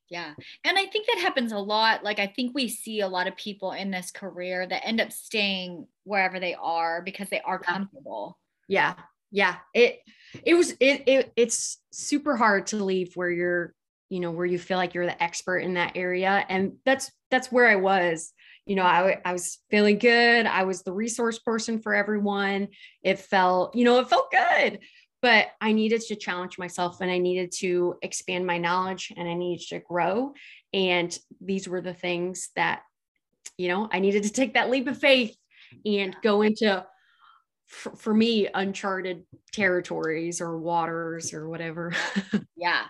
Yeah. 0.10 0.34
And 0.64 0.78
I 0.78 0.86
think 0.86 1.08
that 1.08 1.20
happens 1.20 1.52
a 1.52 1.58
lot. 1.58 2.04
Like, 2.04 2.20
I 2.20 2.28
think 2.28 2.56
we 2.56 2.68
see 2.68 3.02
a 3.02 3.08
lot 3.08 3.28
of 3.28 3.36
people 3.36 3.74
in 3.74 3.92
this 3.92 4.12
career 4.12 4.66
that 4.66 4.86
end 4.86 5.00
up 5.00 5.12
staying 5.12 5.86
wherever 6.04 6.40
they 6.40 6.56
are 6.56 7.02
because 7.04 7.30
they 7.30 7.42
are 7.42 7.60
comfortable. 7.60 8.40
Yeah. 8.68 8.96
Yeah. 9.32 9.58
It, 9.74 10.00
it 10.44 10.56
was, 10.56 10.72
it, 10.80 11.04
it, 11.06 11.34
it's 11.36 11.78
super 11.92 12.36
hard 12.36 12.68
to 12.68 12.84
leave 12.84 13.12
where 13.16 13.30
you're, 13.30 13.76
you 14.10 14.20
know, 14.20 14.32
where 14.32 14.48
you 14.48 14.58
feel 14.58 14.78
like 14.78 14.96
you're 14.96 15.06
the 15.06 15.22
expert 15.22 15.60
in 15.60 15.76
that 15.76 15.92
area. 15.96 16.44
And 16.50 16.78
that's, 16.86 17.12
that's 17.30 17.52
where 17.52 17.68
I 17.68 17.76
was 17.76 18.34
you 18.70 18.76
know, 18.76 18.84
I, 18.84 19.20
I 19.26 19.34
was 19.34 19.58
feeling 19.72 19.98
good. 19.98 20.46
I 20.46 20.64
was 20.64 20.84
the 20.84 20.94
resource 20.94 21.40
person 21.40 21.80
for 21.80 21.96
everyone. 21.96 22.68
It 23.02 23.18
felt, 23.18 23.76
you 23.76 23.84
know, 23.84 24.00
it 24.00 24.08
felt 24.08 24.30
good, 24.30 24.82
but 25.24 25.48
I 25.60 25.72
needed 25.72 26.02
to 26.02 26.16
challenge 26.16 26.60
myself 26.60 27.02
and 27.02 27.10
I 27.10 27.18
needed 27.18 27.52
to 27.62 27.96
expand 28.04 28.46
my 28.46 28.60
knowledge 28.60 29.12
and 29.18 29.28
I 29.28 29.34
needed 29.34 29.66
to 29.70 29.80
grow. 29.80 30.34
And 30.72 31.18
these 31.42 31.68
were 31.68 31.82
the 31.82 31.96
things 31.96 32.50
that, 32.56 32.84
you 33.58 33.70
know, 33.70 33.90
I 33.92 34.00
needed 34.00 34.22
to 34.24 34.32
take 34.32 34.54
that 34.54 34.70
leap 34.70 34.88
of 34.88 35.00
faith 35.00 35.36
and 35.84 36.16
go 36.22 36.44
into, 36.44 36.86
for, 37.66 37.96
for 37.96 38.14
me, 38.14 38.50
uncharted 38.54 39.24
territories 39.52 40.42
or 40.42 40.60
waters 40.60 41.34
or 41.34 41.50
whatever. 41.50 41.92
yeah. 42.56 42.84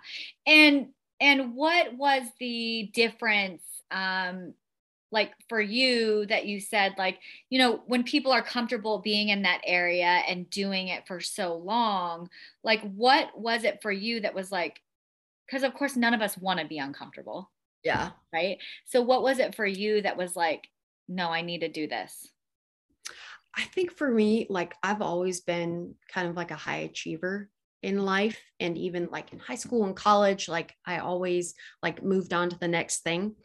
And, 0.46 0.90
and 1.22 1.56
what 1.56 1.96
was 1.96 2.24
the 2.38 2.92
difference 2.94 3.64
um, 3.92 4.54
like 5.12 5.32
for 5.48 5.60
you 5.60 6.26
that 6.28 6.46
you 6.46 6.60
said 6.60 6.94
like 6.98 7.20
you 7.50 7.58
know 7.58 7.82
when 7.88 8.04
people 8.04 8.32
are 8.32 8.44
comfortable 8.44 9.00
being 9.00 9.30
in 9.30 9.42
that 9.42 9.62
area 9.66 10.22
and 10.28 10.50
doing 10.50 10.90
it 10.90 11.08
for 11.08 11.20
so 11.20 11.56
long 11.56 12.30
like 12.64 12.82
what 12.94 13.28
was 13.38 13.64
it 13.64 13.82
for 13.82 13.92
you 13.92 14.20
that 14.20 14.36
was 14.36 14.52
like 14.52 14.80
because 15.48 15.64
of 15.64 15.74
course 15.74 15.96
none 15.96 16.14
of 16.14 16.22
us 16.22 16.38
want 16.38 16.60
to 16.60 16.68
be 16.68 16.78
uncomfortable. 16.78 17.50
Yeah. 17.84 18.12
Right? 18.32 18.58
So 18.86 19.02
what 19.02 19.24
was 19.24 19.40
it 19.40 19.56
for 19.56 19.66
you 19.66 20.02
that 20.02 20.18
was 20.18 20.36
like 20.36 20.68
no 21.10 21.30
i 21.30 21.42
need 21.42 21.62
to 21.62 21.68
do 21.68 21.88
this 21.88 22.30
i 23.58 23.64
think 23.64 23.92
for 23.92 24.10
me 24.10 24.46
like 24.50 24.76
i've 24.84 25.02
always 25.02 25.42
been 25.42 25.96
kind 26.14 26.30
of 26.30 26.38
like 26.38 26.52
a 26.52 26.56
high 26.56 26.78
achiever 26.78 27.50
in 27.82 28.06
life 28.06 28.40
and 28.60 28.78
even 28.78 29.10
like 29.12 29.34
in 29.34 29.40
high 29.40 29.56
school 29.56 29.86
and 29.86 29.96
college 29.96 30.48
like 30.48 30.76
i 30.86 31.00
always 31.00 31.56
like 31.82 32.04
moved 32.04 32.34
on 32.34 32.50
to 32.50 32.60
the 32.60 32.68
next 32.68 33.00
thing 33.00 33.36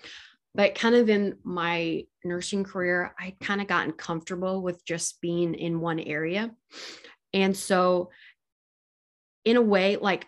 but 0.54 0.74
kind 0.74 0.94
of 0.94 1.08
in 1.08 1.36
my 1.42 2.04
nursing 2.24 2.64
career 2.64 3.14
i 3.18 3.34
kind 3.40 3.60
of 3.60 3.66
gotten 3.66 3.92
comfortable 3.92 4.62
with 4.62 4.84
just 4.84 5.20
being 5.20 5.54
in 5.54 5.80
one 5.80 6.00
area 6.00 6.50
and 7.32 7.56
so 7.56 8.10
in 9.44 9.56
a 9.56 9.62
way 9.62 9.96
like 9.96 10.26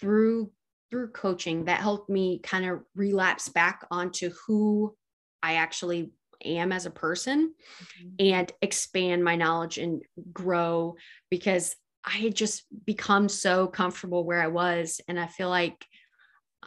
through 0.00 0.50
through 0.90 1.08
coaching 1.08 1.66
that 1.66 1.80
helped 1.80 2.08
me 2.08 2.40
kind 2.42 2.64
of 2.64 2.80
relapse 2.94 3.48
back 3.48 3.86
onto 3.90 4.30
who 4.46 4.94
i 5.42 5.54
actually 5.54 6.10
am 6.44 6.70
as 6.70 6.86
a 6.86 6.90
person 6.90 7.52
mm-hmm. 7.82 8.08
and 8.18 8.52
expand 8.62 9.24
my 9.24 9.36
knowledge 9.36 9.78
and 9.78 10.02
grow 10.32 10.94
because 11.30 11.74
i 12.04 12.16
had 12.18 12.34
just 12.34 12.64
become 12.84 13.28
so 13.28 13.66
comfortable 13.66 14.24
where 14.24 14.40
i 14.40 14.46
was 14.46 15.00
and 15.08 15.18
i 15.18 15.26
feel 15.26 15.48
like 15.48 15.84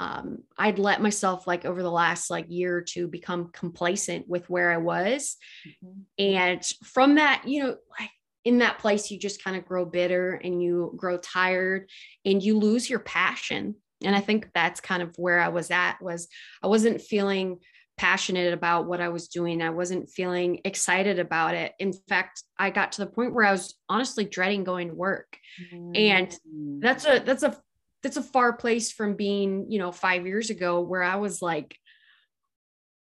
um, 0.01 0.39
I'd 0.57 0.79
let 0.79 0.99
myself 0.99 1.45
like 1.45 1.63
over 1.63 1.83
the 1.83 1.91
last 1.91 2.31
like 2.31 2.47
year 2.49 2.75
or 2.75 2.81
two 2.81 3.07
become 3.07 3.49
complacent 3.53 4.27
with 4.27 4.49
where 4.49 4.71
I 4.71 4.77
was. 4.77 5.37
Mm-hmm. 5.67 6.01
And 6.17 6.65
from 6.83 7.15
that, 7.15 7.43
you 7.45 7.61
know, 7.61 7.75
like 7.99 8.09
in 8.43 8.57
that 8.57 8.79
place, 8.79 9.11
you 9.11 9.19
just 9.19 9.43
kind 9.43 9.55
of 9.55 9.63
grow 9.63 9.85
bitter 9.85 10.33
and 10.43 10.61
you 10.61 10.91
grow 10.95 11.19
tired 11.19 11.87
and 12.25 12.41
you 12.41 12.57
lose 12.57 12.89
your 12.89 12.97
passion. 12.97 13.75
And 14.03 14.15
I 14.15 14.21
think 14.21 14.49
that's 14.55 14.81
kind 14.81 15.03
of 15.03 15.15
where 15.17 15.39
I 15.39 15.49
was 15.49 15.69
at 15.69 16.01
was 16.01 16.27
I 16.63 16.67
wasn't 16.67 17.01
feeling 17.01 17.59
passionate 17.95 18.53
about 18.55 18.87
what 18.87 19.01
I 19.01 19.09
was 19.09 19.27
doing. 19.27 19.61
I 19.61 19.69
wasn't 19.69 20.09
feeling 20.09 20.61
excited 20.65 21.19
about 21.19 21.53
it. 21.53 21.73
In 21.77 21.93
fact, 22.09 22.41
I 22.57 22.71
got 22.71 22.93
to 22.93 23.05
the 23.05 23.11
point 23.11 23.35
where 23.35 23.45
I 23.45 23.51
was 23.51 23.75
honestly 23.87 24.25
dreading 24.25 24.63
going 24.63 24.87
to 24.87 24.95
work. 24.95 25.37
Mm-hmm. 25.71 25.91
And 25.95 26.81
that's 26.81 27.05
a 27.05 27.19
that's 27.19 27.43
a 27.43 27.55
that's 28.03 28.17
a 28.17 28.23
far 28.23 28.53
place 28.53 28.91
from 28.91 29.15
being, 29.15 29.69
you 29.69 29.79
know, 29.79 29.91
five 29.91 30.25
years 30.25 30.49
ago 30.49 30.81
where 30.81 31.03
I 31.03 31.17
was 31.17 31.41
like, 31.41 31.77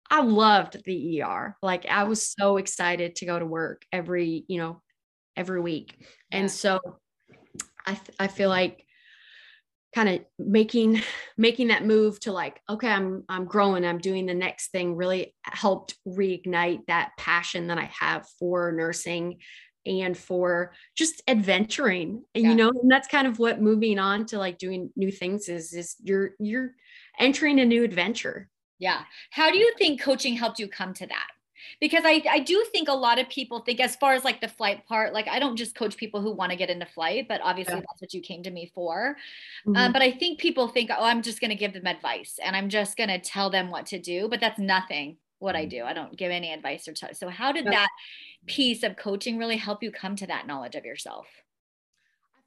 I 0.09 0.21
loved 0.21 0.83
the 0.85 1.21
ER. 1.21 1.55
Like 1.61 1.85
I 1.85 2.05
was 2.05 2.27
so 2.27 2.57
excited 2.57 3.15
to 3.17 3.25
go 3.25 3.37
to 3.37 3.45
work 3.45 3.83
every, 3.91 4.45
you 4.47 4.57
know, 4.57 4.81
every 5.35 5.61
week. 5.61 5.95
Yeah. 5.99 6.39
And 6.39 6.51
so 6.51 6.79
I, 7.85 7.93
th- 7.93 8.17
I 8.19 8.27
feel 8.27 8.49
like 8.49 8.85
kind 9.93 10.09
of 10.09 10.21
making 10.37 11.01
making 11.37 11.69
that 11.69 11.85
move 11.85 12.19
to 12.19 12.31
like 12.31 12.61
okay 12.69 12.89
i'm 12.89 13.23
i'm 13.27 13.45
growing 13.45 13.85
i'm 13.85 13.97
doing 13.97 14.25
the 14.25 14.33
next 14.33 14.69
thing 14.71 14.95
really 14.95 15.33
helped 15.43 15.95
reignite 16.07 16.85
that 16.87 17.11
passion 17.17 17.67
that 17.67 17.79
i 17.79 17.89
have 17.99 18.27
for 18.37 18.71
nursing 18.71 19.39
and 19.85 20.17
for 20.17 20.73
just 20.95 21.21
adventuring 21.27 22.23
and 22.35 22.43
yeah. 22.43 22.49
you 22.49 22.55
know 22.55 22.69
and 22.69 22.91
that's 22.91 23.07
kind 23.07 23.27
of 23.27 23.39
what 23.39 23.61
moving 23.61 23.97
on 23.97 24.25
to 24.25 24.37
like 24.37 24.57
doing 24.57 24.91
new 24.95 25.11
things 25.11 25.47
is 25.47 25.73
is 25.73 25.95
you're 26.03 26.31
you're 26.39 26.73
entering 27.19 27.59
a 27.59 27.65
new 27.65 27.83
adventure 27.83 28.49
yeah 28.77 29.01
how 29.31 29.49
do 29.49 29.57
you 29.57 29.73
think 29.77 30.01
coaching 30.01 30.35
helped 30.35 30.59
you 30.59 30.67
come 30.67 30.93
to 30.93 31.07
that 31.07 31.27
because 31.81 32.03
I, 32.05 32.23
I 32.29 32.39
do 32.39 32.65
think 32.71 32.87
a 32.87 32.93
lot 32.93 33.19
of 33.19 33.27
people 33.27 33.59
think 33.59 33.81
as 33.81 33.95
far 33.97 34.13
as 34.13 34.23
like 34.23 34.39
the 34.41 34.47
flight 34.47 34.85
part 34.85 35.13
like 35.13 35.27
i 35.27 35.39
don't 35.39 35.57
just 35.57 35.75
coach 35.75 35.97
people 35.97 36.21
who 36.21 36.31
want 36.31 36.51
to 36.51 36.57
get 36.57 36.69
into 36.69 36.85
flight 36.85 37.27
but 37.27 37.41
obviously 37.43 37.75
yeah. 37.75 37.81
that's 37.81 38.01
what 38.01 38.13
you 38.13 38.21
came 38.21 38.43
to 38.43 38.51
me 38.51 38.71
for 38.73 39.15
mm-hmm. 39.65 39.75
um, 39.75 39.93
but 39.93 40.01
i 40.01 40.11
think 40.11 40.39
people 40.39 40.67
think 40.67 40.89
oh 40.91 41.03
i'm 41.03 41.21
just 41.21 41.39
going 41.39 41.51
to 41.51 41.55
give 41.55 41.73
them 41.73 41.87
advice 41.87 42.37
and 42.43 42.55
i'm 42.55 42.69
just 42.69 42.97
going 42.97 43.09
to 43.09 43.19
tell 43.19 43.49
them 43.49 43.69
what 43.69 43.85
to 43.85 43.99
do 43.99 44.27
but 44.29 44.39
that's 44.39 44.59
nothing 44.59 45.17
what 45.39 45.55
I 45.55 45.65
mm. 45.65 45.69
do. 45.69 45.83
I 45.83 45.93
don't 45.93 46.15
give 46.15 46.31
any 46.31 46.53
advice 46.53 46.87
or 46.87 46.93
touch. 46.93 47.15
So 47.15 47.29
how 47.29 47.51
did 47.51 47.65
that 47.65 47.89
piece 48.45 48.83
of 48.83 48.95
coaching 48.95 49.37
really 49.37 49.57
help 49.57 49.83
you 49.83 49.91
come 49.91 50.15
to 50.17 50.27
that 50.27 50.47
knowledge 50.47 50.75
of 50.75 50.85
yourself? 50.85 51.27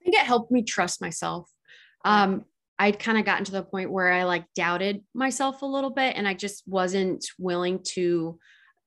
I 0.01 0.05
think 0.05 0.17
it 0.17 0.27
helped 0.27 0.51
me 0.51 0.63
trust 0.63 1.01
myself. 1.01 1.49
Um, 2.05 2.45
I'd 2.79 2.99
kind 2.99 3.19
of 3.19 3.25
gotten 3.25 3.45
to 3.45 3.53
the 3.53 3.63
point 3.63 3.93
where 3.93 4.11
I 4.13 4.25
like 4.25 4.45
doubted 4.57 5.03
myself 5.15 5.63
a 5.63 5.67
little 5.67 5.91
bit 5.91 6.17
and 6.17 6.27
I 6.27 6.35
just 6.35 6.67
wasn't 6.67 7.25
willing 7.39 7.81
to, 7.95 8.39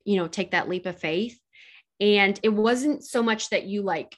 you 0.04 0.18
know, 0.18 0.28
take 0.28 0.52
that 0.52 0.68
leap 0.68 0.86
of 0.86 1.00
faith. 1.00 1.40
And 2.02 2.38
it 2.44 2.50
wasn't 2.50 3.06
so 3.06 3.24
much 3.24 3.52
that 3.52 3.64
you 3.66 3.84
like 3.84 4.18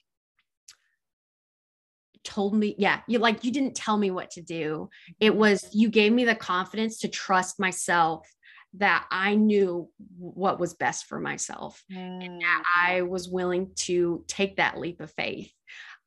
told 2.24 2.56
me, 2.56 2.76
yeah, 2.78 3.02
you 3.08 3.20
like 3.20 3.44
you 3.44 3.52
didn't 3.52 3.76
tell 3.76 3.98
me 3.98 4.10
what 4.10 4.32
to 4.32 4.42
do. 4.42 4.90
It 5.20 5.36
was 5.36 5.68
you 5.74 5.90
gave 5.90 6.12
me 6.12 6.26
the 6.26 6.36
confidence 6.36 7.00
to 7.00 7.08
trust 7.08 7.60
myself 7.60 8.28
that 8.76 9.08
I 9.10 9.36
knew 9.36 9.90
what 10.18 10.60
was 10.60 10.74
best 10.74 11.06
for 11.06 11.20
myself 11.20 11.84
mm. 11.92 11.98
and 11.98 12.42
that 12.42 12.64
mm. 12.64 12.90
I 12.90 13.02
was 13.02 13.30
willing 13.30 13.72
to 13.76 14.24
take 14.28 14.58
that 14.58 14.78
leap 14.78 15.02
of 15.02 15.12
faith. 15.12 15.52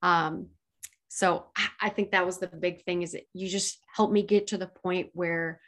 Um, 0.02 0.48
so 1.08 1.46
I, 1.80 1.88
think 1.88 2.12
that 2.12 2.24
was 2.24 2.38
the 2.38 2.46
big 2.46 2.84
thing 2.84 3.02
is 3.02 3.12
that 3.12 3.24
you 3.34 3.48
just 3.48 3.78
helped 3.94 4.12
me 4.12 4.22
get 4.22 4.48
to 4.48 4.58
the 4.58 4.68
point 4.68 5.10
where, 5.12 5.60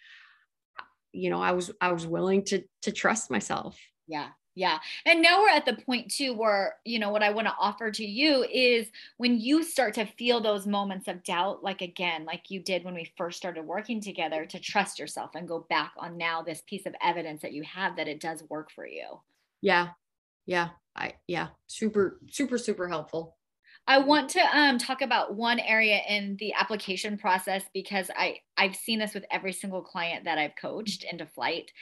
you 1.13 1.31
know, 1.31 1.43
I 1.43 1.53
was, 1.53 1.73
I 1.81 1.93
was 1.93 2.07
willing 2.07 2.45
to, 2.45 2.63
to 2.83 2.93
trust 2.93 3.31
myself. 3.31 3.77
Yeah. 4.07 4.29
Yeah. 4.55 4.79
And 5.07 5.23
now 5.23 5.41
we're 5.41 5.49
at 5.49 5.65
the 5.65 5.77
point 5.77 6.11
too 6.11 6.35
where, 6.35 6.77
you 6.85 6.99
know, 6.99 7.11
what 7.11 7.23
I 7.23 7.31
want 7.31 7.47
to 7.47 7.55
offer 7.59 7.91
to 7.91 8.05
you 8.05 8.45
is 8.45 8.89
when 9.17 9.41
you 9.41 9.65
start 9.65 9.95
to 9.95 10.05
feel 10.05 10.41
those 10.41 10.67
moments 10.67 11.09
of 11.09 11.23
doubt, 11.25 11.63
like 11.63 11.81
again, 11.81 12.27
like 12.27 12.51
you 12.51 12.61
did 12.61 12.85
when 12.85 12.95
we 12.95 13.11
first 13.17 13.39
started 13.39 13.65
working 13.65 14.01
together, 14.01 14.45
to 14.45 14.61
trust 14.61 14.99
yourself 14.99 15.31
and 15.35 15.49
go 15.49 15.67
back 15.71 15.93
on 15.99 16.19
now 16.19 16.43
this 16.43 16.63
piece 16.67 16.85
of 16.85 16.95
evidence 17.03 17.41
that 17.41 17.53
you 17.53 17.63
have 17.63 17.97
that 17.97 18.09
it 18.09 18.21
does 18.21 18.45
work 18.51 18.71
for 18.71 18.87
you. 18.87 19.21
Yeah. 19.63 19.91
yeah 20.47 20.71
i 20.95 21.15
yeah 21.27 21.49
super 21.67 22.21
super 22.29 22.59
super 22.59 22.89
helpful 22.89 23.37
I 23.87 23.99
want 23.99 24.31
to 24.31 24.41
um, 24.57 24.79
talk 24.79 25.03
about 25.03 25.35
one 25.35 25.59
area 25.59 26.01
in 26.09 26.37
the 26.39 26.53
application 26.53 27.19
process 27.19 27.65
because 27.75 28.11
I 28.17 28.37
I've 28.57 28.77
seen 28.77 29.01
this 29.01 29.13
with 29.13 29.25
every 29.31 29.53
single 29.53 29.83
client 29.83 30.25
that 30.25 30.39
I've 30.39 30.55
coached 30.55 31.05
into 31.11 31.27
flight. 31.27 31.73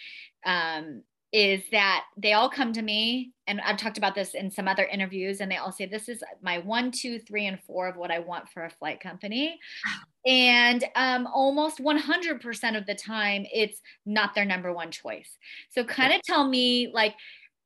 Um, 0.46 1.02
is 1.32 1.62
that 1.70 2.04
they 2.16 2.32
all 2.32 2.50
come 2.50 2.72
to 2.72 2.82
me 2.82 3.32
and 3.46 3.60
I've 3.60 3.76
talked 3.76 3.98
about 3.98 4.14
this 4.14 4.34
in 4.34 4.50
some 4.50 4.66
other 4.66 4.84
interviews 4.84 5.40
and 5.40 5.50
they 5.50 5.56
all 5.56 5.70
say 5.70 5.86
this 5.86 6.08
is 6.08 6.22
my 6.42 6.58
one, 6.58 6.90
two, 6.90 7.18
three, 7.20 7.46
and 7.46 7.60
four 7.62 7.88
of 7.88 7.96
what 7.96 8.10
I 8.10 8.18
want 8.18 8.48
for 8.48 8.64
a 8.64 8.70
flight 8.70 9.00
company. 9.00 9.58
And 10.26 10.84
um, 10.96 11.26
almost 11.28 11.78
100% 11.78 12.76
of 12.76 12.84
the 12.84 12.94
time, 12.94 13.46
it's 13.54 13.80
not 14.04 14.34
their 14.34 14.44
number 14.44 14.70
one 14.70 14.90
choice. 14.90 15.38
So 15.70 15.82
kind 15.82 16.12
of 16.12 16.20
tell 16.20 16.46
me 16.46 16.90
like, 16.92 17.14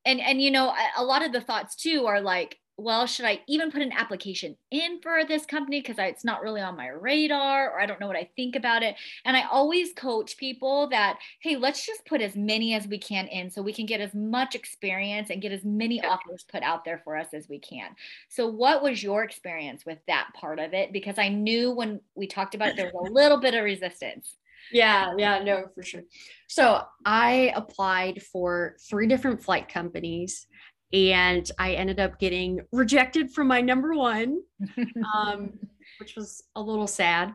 and 0.04 0.20
and 0.20 0.40
you 0.40 0.52
know 0.52 0.68
a, 0.68 1.02
a 1.02 1.04
lot 1.04 1.24
of 1.24 1.32
the 1.32 1.40
thoughts 1.40 1.74
too 1.74 2.06
are 2.06 2.20
like 2.20 2.58
well, 2.76 3.06
should 3.06 3.24
I 3.24 3.40
even 3.46 3.70
put 3.70 3.82
an 3.82 3.92
application 3.92 4.56
in 4.70 5.00
for 5.00 5.24
this 5.24 5.46
company 5.46 5.80
because 5.80 5.96
it's 5.98 6.24
not 6.24 6.42
really 6.42 6.60
on 6.60 6.76
my 6.76 6.88
radar 6.88 7.70
or 7.70 7.80
I 7.80 7.86
don't 7.86 8.00
know 8.00 8.08
what 8.08 8.16
I 8.16 8.28
think 8.34 8.56
about 8.56 8.82
it? 8.82 8.96
And 9.24 9.36
I 9.36 9.44
always 9.48 9.92
coach 9.92 10.36
people 10.36 10.88
that, 10.88 11.18
hey, 11.40 11.56
let's 11.56 11.86
just 11.86 12.04
put 12.04 12.20
as 12.20 12.34
many 12.34 12.74
as 12.74 12.88
we 12.88 12.98
can 12.98 13.28
in 13.28 13.48
so 13.48 13.62
we 13.62 13.72
can 13.72 13.86
get 13.86 14.00
as 14.00 14.12
much 14.12 14.56
experience 14.56 15.30
and 15.30 15.40
get 15.40 15.52
as 15.52 15.64
many 15.64 16.04
offers 16.04 16.44
put 16.50 16.62
out 16.62 16.84
there 16.84 17.00
for 17.04 17.16
us 17.16 17.28
as 17.32 17.48
we 17.48 17.60
can. 17.60 17.90
So, 18.28 18.48
what 18.48 18.82
was 18.82 19.02
your 19.02 19.22
experience 19.22 19.86
with 19.86 19.98
that 20.08 20.28
part 20.34 20.58
of 20.58 20.74
it? 20.74 20.92
Because 20.92 21.18
I 21.18 21.28
knew 21.28 21.70
when 21.70 22.00
we 22.16 22.26
talked 22.26 22.56
about 22.56 22.70
it, 22.70 22.76
there 22.76 22.90
was 22.92 23.08
a 23.08 23.12
little 23.12 23.40
bit 23.40 23.54
of 23.54 23.62
resistance. 23.62 24.36
Yeah, 24.72 25.12
yeah, 25.18 25.44
no, 25.44 25.66
for 25.74 25.82
sure. 25.82 26.02
So, 26.48 26.82
I 27.04 27.52
applied 27.54 28.22
for 28.22 28.76
three 28.88 29.06
different 29.06 29.44
flight 29.44 29.68
companies 29.68 30.46
and 30.92 31.50
I 31.58 31.72
ended 31.72 32.00
up 32.00 32.18
getting 32.18 32.60
rejected 32.72 33.32
from 33.32 33.48
my 33.48 33.60
number 33.60 33.94
one, 33.94 34.40
um, 35.14 35.58
which 35.98 36.14
was 36.16 36.42
a 36.54 36.62
little 36.62 36.86
sad. 36.86 37.34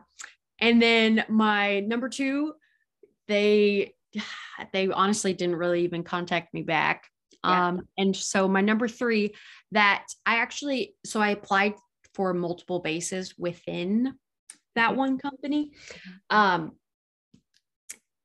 And 0.60 0.80
then 0.80 1.24
my 1.28 1.80
number 1.80 2.08
two, 2.08 2.54
they 3.28 3.94
they 4.72 4.88
honestly 4.88 5.32
didn't 5.32 5.56
really 5.56 5.84
even 5.84 6.02
contact 6.02 6.52
me 6.54 6.62
back. 6.62 7.06
Yeah. 7.44 7.68
Um, 7.68 7.88
and 7.96 8.14
so 8.14 8.48
my 8.48 8.60
number 8.60 8.88
three, 8.88 9.34
that 9.72 10.06
I 10.26 10.36
actually 10.36 10.94
so 11.04 11.20
I 11.20 11.30
applied 11.30 11.74
for 12.14 12.34
multiple 12.34 12.80
bases 12.80 13.34
within 13.38 14.14
that 14.74 14.90
mm-hmm. 14.90 14.98
one 14.98 15.18
company. 15.18 15.72
Um, 16.28 16.72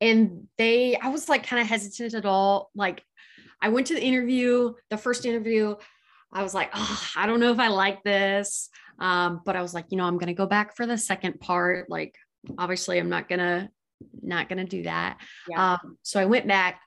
and 0.02 0.48
they, 0.58 0.98
I 0.98 1.10
was 1.10 1.30
like 1.30 1.48
kind 1.48 1.62
of 1.62 1.68
hesitant 1.68 2.14
at 2.14 2.26
all, 2.26 2.70
like 2.76 3.04
I 3.62 3.70
went 3.70 3.88
to 3.88 3.94
the 3.94 4.04
interview, 4.04 4.74
the 4.90 4.98
first 4.98 5.26
interview. 5.26 5.76
I 6.32 6.44
was 6.44 6.54
like, 6.54 6.70
oh, 6.74 7.04
I 7.16 7.26
don't 7.26 7.40
know 7.40 7.52
if 7.52 7.60
I 7.60 7.70
like 7.70 8.04
this. 8.04 8.70
Um, 9.00 9.42
but 9.46 9.56
I 9.56 9.62
was 9.62 9.74
like, 9.74 9.86
you 9.90 9.98
know, 9.98 10.06
I'm 10.06 10.18
going 10.18 10.28
to 10.28 10.34
go 10.34 10.46
back 10.46 10.76
for 10.76 10.86
the 10.86 10.98
second 10.98 11.40
part. 11.40 11.90
Like, 11.90 12.16
obviously, 12.58 13.00
I'm 13.00 13.10
not 13.10 13.30
going 13.30 13.40
to, 13.40 13.70
not 14.22 14.50
going 14.50 14.60
to 14.60 14.66
do 14.66 14.84
that. 14.84 15.18
Yeah. 15.50 15.74
Um, 15.74 15.98
so 16.02 16.20
I 16.20 16.26
went 16.26 16.48
back 16.48 16.82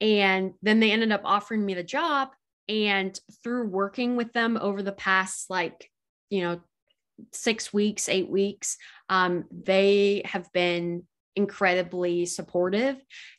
and 0.00 0.52
then 0.62 0.80
they 0.80 0.92
ended 0.92 1.12
up 1.12 1.22
offering 1.24 1.64
me 1.64 1.74
the 1.74 1.82
job. 1.82 2.30
And 2.68 3.18
through 3.42 3.68
working 3.68 4.16
with 4.16 4.32
them 4.32 4.56
over 4.60 4.82
the 4.82 4.92
past, 4.92 5.50
like, 5.50 5.90
you 6.30 6.42
know, 6.42 6.60
six 7.32 7.72
weeks, 7.72 8.08
eight 8.08 8.30
weeks, 8.30 8.78
um, 9.08 9.44
they 9.50 10.22
have 10.24 10.50
been 10.52 11.02
incredibly 11.36 12.26
supportive 12.26 12.96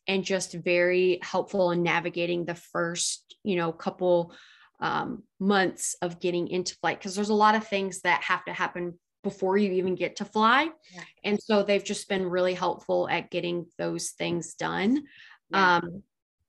and 0.08 0.24
just 0.24 0.54
very 0.54 1.20
helpful 1.22 1.72
in 1.72 1.84
navigating 1.84 2.46
the 2.46 2.56
first 2.56 3.36
you 3.44 3.56
know 3.56 3.72
couple 3.72 4.34
um, 4.80 5.24
months 5.40 5.96
of 6.02 6.20
getting 6.20 6.48
into 6.48 6.76
flight 6.78 6.98
because 6.98 7.16
there's 7.16 7.30
a 7.30 7.34
lot 7.34 7.56
of 7.56 7.68
things 7.68 8.02
that 8.02 8.22
have 8.24 8.44
to 8.46 8.54
happen 8.54 8.98
before 9.24 9.58
you 9.58 9.72
even 9.72 9.96
get 9.96 10.18
to 10.18 10.26
fly 10.26 10.70
yeah. 10.94 11.04
and 11.24 11.42
so 11.42 11.64
they've 11.64 11.84
just 11.84 12.10
been 12.10 12.26
really 12.26 12.54
helpful 12.54 13.08
at 13.10 13.30
getting 13.30 13.66
those 13.78 14.10
things 14.10 14.56
done 14.56 15.04
yeah. 15.52 15.78
um, 15.78 16.04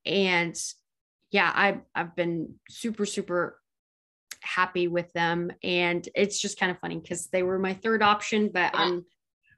and 0.07 0.57
yeah 1.31 1.53
I, 1.55 1.81
i've 1.95 2.17
been 2.17 2.55
super 2.69 3.07
super 3.07 3.61
happy 4.41 4.89
with 4.89 5.13
them 5.13 5.53
and 5.63 6.07
it's 6.15 6.41
just 6.41 6.59
kind 6.59 6.73
of 6.73 6.79
funny 6.79 6.99
because 6.99 7.29
they 7.29 7.43
were 7.43 7.59
my 7.59 7.75
third 7.75 8.03
option 8.03 8.51
but 8.53 8.73
yeah. 8.75 8.81
i'm 8.81 9.05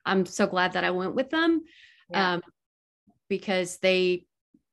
I'm 0.06 0.24
so 0.24 0.46
glad 0.46 0.72
that 0.72 0.84
I 0.84 0.90
went 0.90 1.14
with 1.14 1.30
them 1.30 1.62
yeah. 2.10 2.34
um, 2.34 2.42
because 3.28 3.78
they, 3.78 4.26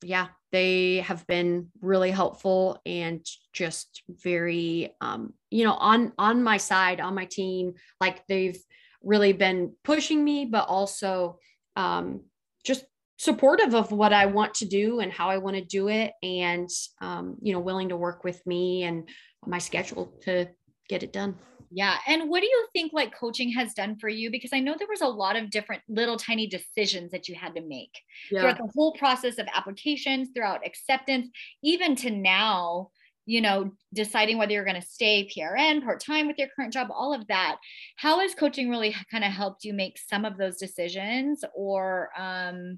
yeah, 0.03 0.27
they 0.51 0.97
have 0.97 1.25
been 1.25 1.69
really 1.81 2.11
helpful 2.11 2.79
and 2.85 3.25
just 3.53 4.03
very, 4.07 4.95
um, 5.01 5.33
you 5.49 5.65
know, 5.65 5.73
on 5.73 6.13
on 6.17 6.43
my 6.43 6.57
side, 6.57 7.01
on 7.01 7.15
my 7.15 7.25
team. 7.25 7.73
Like 7.99 8.25
they've 8.27 8.59
really 9.01 9.33
been 9.33 9.73
pushing 9.83 10.23
me, 10.23 10.45
but 10.45 10.67
also 10.67 11.39
um, 11.75 12.21
just 12.63 12.85
supportive 13.17 13.73
of 13.73 13.91
what 13.91 14.13
I 14.13 14.27
want 14.27 14.53
to 14.55 14.65
do 14.65 14.99
and 14.99 15.11
how 15.11 15.29
I 15.29 15.39
want 15.39 15.55
to 15.55 15.65
do 15.65 15.87
it, 15.89 16.13
and 16.21 16.69
um, 17.01 17.37
you 17.41 17.53
know, 17.53 17.59
willing 17.59 17.89
to 17.89 17.97
work 17.97 18.23
with 18.23 18.45
me 18.45 18.83
and 18.83 19.09
my 19.45 19.57
schedule 19.57 20.13
to 20.23 20.47
get 20.89 21.03
it 21.03 21.13
done. 21.13 21.37
Yeah. 21.75 21.97
And 22.07 22.29
what 22.29 22.41
do 22.41 22.45
you 22.45 22.67
think 22.71 22.93
like 22.93 23.17
coaching 23.17 23.51
has 23.53 23.73
done 23.73 23.97
for 23.97 24.07
you? 24.07 24.29
Because 24.29 24.51
I 24.53 24.59
know 24.59 24.75
there 24.77 24.87
was 24.87 25.01
a 25.01 25.07
lot 25.07 25.35
of 25.35 25.49
different 25.49 25.81
little 25.89 26.17
tiny 26.17 26.45
decisions 26.45 27.11
that 27.11 27.27
you 27.27 27.33
had 27.33 27.55
to 27.55 27.61
make 27.61 27.89
yeah. 28.31 28.41
throughout 28.41 28.57
the 28.57 28.71
whole 28.75 28.93
process 28.93 29.39
of 29.39 29.47
applications, 29.53 30.29
throughout 30.35 30.65
acceptance, 30.65 31.29
even 31.63 31.95
to 31.95 32.11
now, 32.11 32.91
you 33.25 33.41
know, 33.41 33.71
deciding 33.91 34.37
whether 34.37 34.51
you're 34.51 34.65
going 34.65 34.79
to 34.79 34.87
stay 34.87 35.27
PRN, 35.35 35.83
part 35.83 35.99
time 35.99 36.27
with 36.27 36.37
your 36.37 36.49
current 36.55 36.73
job, 36.73 36.89
all 36.91 37.11
of 37.11 37.25
that. 37.27 37.57
How 37.95 38.19
has 38.19 38.35
coaching 38.35 38.69
really 38.69 38.95
kind 39.09 39.23
of 39.23 39.31
helped 39.31 39.63
you 39.63 39.73
make 39.73 39.97
some 39.97 40.25
of 40.25 40.37
those 40.37 40.57
decisions 40.57 41.43
or 41.55 42.09
um, 42.15 42.77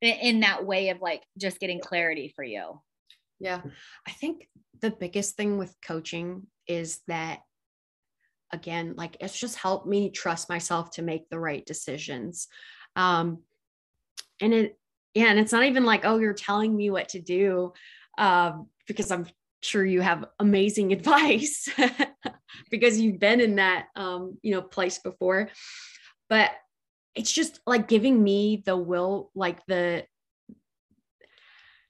in 0.00 0.40
that 0.40 0.66
way 0.66 0.88
of 0.88 1.00
like 1.00 1.22
just 1.38 1.60
getting 1.60 1.78
clarity 1.78 2.32
for 2.34 2.42
you? 2.42 2.80
Yeah. 3.38 3.60
I 4.08 4.10
think 4.10 4.48
the 4.80 4.90
biggest 4.90 5.36
thing 5.36 5.58
with 5.58 5.74
coaching 5.86 6.48
is 6.66 7.00
that 7.08 7.40
again 8.52 8.94
like 8.96 9.16
it's 9.20 9.38
just 9.38 9.56
helped 9.56 9.86
me 9.86 10.10
trust 10.10 10.48
myself 10.48 10.90
to 10.92 11.02
make 11.02 11.28
the 11.28 11.38
right 11.38 11.64
decisions. 11.64 12.48
Um 12.96 13.38
and 14.40 14.52
it 14.52 14.78
yeah 15.14 15.26
and 15.26 15.38
it's 15.38 15.52
not 15.52 15.64
even 15.64 15.84
like 15.84 16.04
oh 16.04 16.18
you're 16.18 16.34
telling 16.34 16.74
me 16.74 16.90
what 16.90 17.10
to 17.10 17.20
do 17.20 17.72
um 18.18 18.66
because 18.86 19.10
i'm 19.10 19.26
sure 19.62 19.84
you 19.84 20.00
have 20.00 20.24
amazing 20.38 20.92
advice 20.98 21.68
because 22.70 23.00
you've 23.00 23.18
been 23.18 23.40
in 23.40 23.56
that 23.56 23.86
um 23.96 24.38
you 24.42 24.52
know 24.52 24.62
place 24.62 24.98
before. 24.98 25.48
But 26.28 26.50
it's 27.14 27.32
just 27.32 27.60
like 27.66 27.88
giving 27.88 28.22
me 28.22 28.62
the 28.64 28.76
will 28.76 29.30
like 29.34 29.64
the 29.66 30.04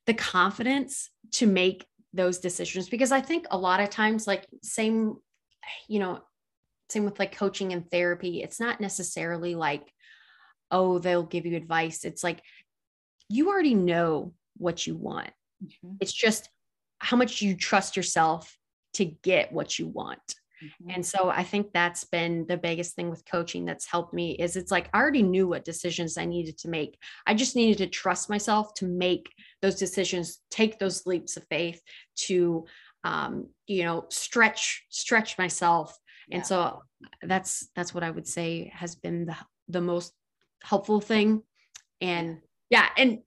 the 0.06 0.14
confidence 0.14 1.10
to 1.32 1.46
make 1.46 1.86
those 2.14 2.38
decisions 2.38 2.88
because 2.88 3.12
i 3.12 3.20
think 3.20 3.46
a 3.50 3.58
lot 3.58 3.80
of 3.80 3.90
times 3.90 4.26
like 4.26 4.46
same 4.62 5.16
you 5.88 5.98
know 5.98 6.20
same 6.90 7.04
with 7.04 7.18
like 7.18 7.36
coaching 7.36 7.72
and 7.72 7.90
therapy 7.90 8.42
it's 8.42 8.60
not 8.60 8.80
necessarily 8.80 9.54
like 9.54 9.92
oh 10.72 10.98
they'll 10.98 11.22
give 11.22 11.46
you 11.46 11.56
advice. 11.56 12.04
It's 12.04 12.24
like 12.24 12.42
you 13.28 13.48
already 13.48 13.74
know 13.74 14.32
what 14.56 14.84
you 14.86 14.96
want. 14.96 15.30
Mm-hmm. 15.62 15.94
it's 16.00 16.12
just 16.12 16.48
how 16.98 17.16
much 17.16 17.40
you 17.40 17.54
trust 17.56 17.96
yourself 17.96 18.58
to 18.94 19.04
get 19.04 19.52
what 19.52 19.78
you 19.78 19.86
want 19.86 20.34
mm-hmm. 20.62 20.90
and 20.90 21.04
so 21.04 21.28
i 21.30 21.42
think 21.42 21.72
that's 21.72 22.04
been 22.04 22.46
the 22.48 22.56
biggest 22.56 22.94
thing 22.94 23.10
with 23.10 23.24
coaching 23.24 23.64
that's 23.64 23.86
helped 23.86 24.14
me 24.14 24.32
is 24.32 24.56
it's 24.56 24.70
like 24.70 24.88
i 24.92 24.98
already 24.98 25.22
knew 25.22 25.48
what 25.48 25.64
decisions 25.64 26.16
i 26.18 26.24
needed 26.24 26.58
to 26.58 26.68
make. 26.68 26.98
I 27.26 27.34
just 27.34 27.56
needed 27.56 27.78
to 27.78 27.86
trust 27.86 28.30
myself 28.30 28.74
to 28.74 28.86
make 28.86 29.32
those 29.60 29.76
decisions 29.76 30.40
take 30.50 30.78
those 30.78 31.06
leaps 31.06 31.36
of 31.36 31.46
faith 31.48 31.80
to 32.26 32.66
um, 33.04 33.48
you 33.66 33.84
know 33.84 34.06
stretch 34.08 34.84
stretch 34.88 35.38
myself. 35.38 35.96
And 36.30 36.46
so 36.46 36.82
that's 37.22 37.68
that's 37.76 37.92
what 37.92 38.04
i 38.04 38.10
would 38.10 38.26
say 38.26 38.72
has 38.74 38.94
been 38.94 39.26
the, 39.26 39.36
the 39.68 39.80
most 39.80 40.14
helpful 40.62 41.00
thing. 41.00 41.42
And 42.00 42.38
yeah 42.70 42.88
and 42.96 43.18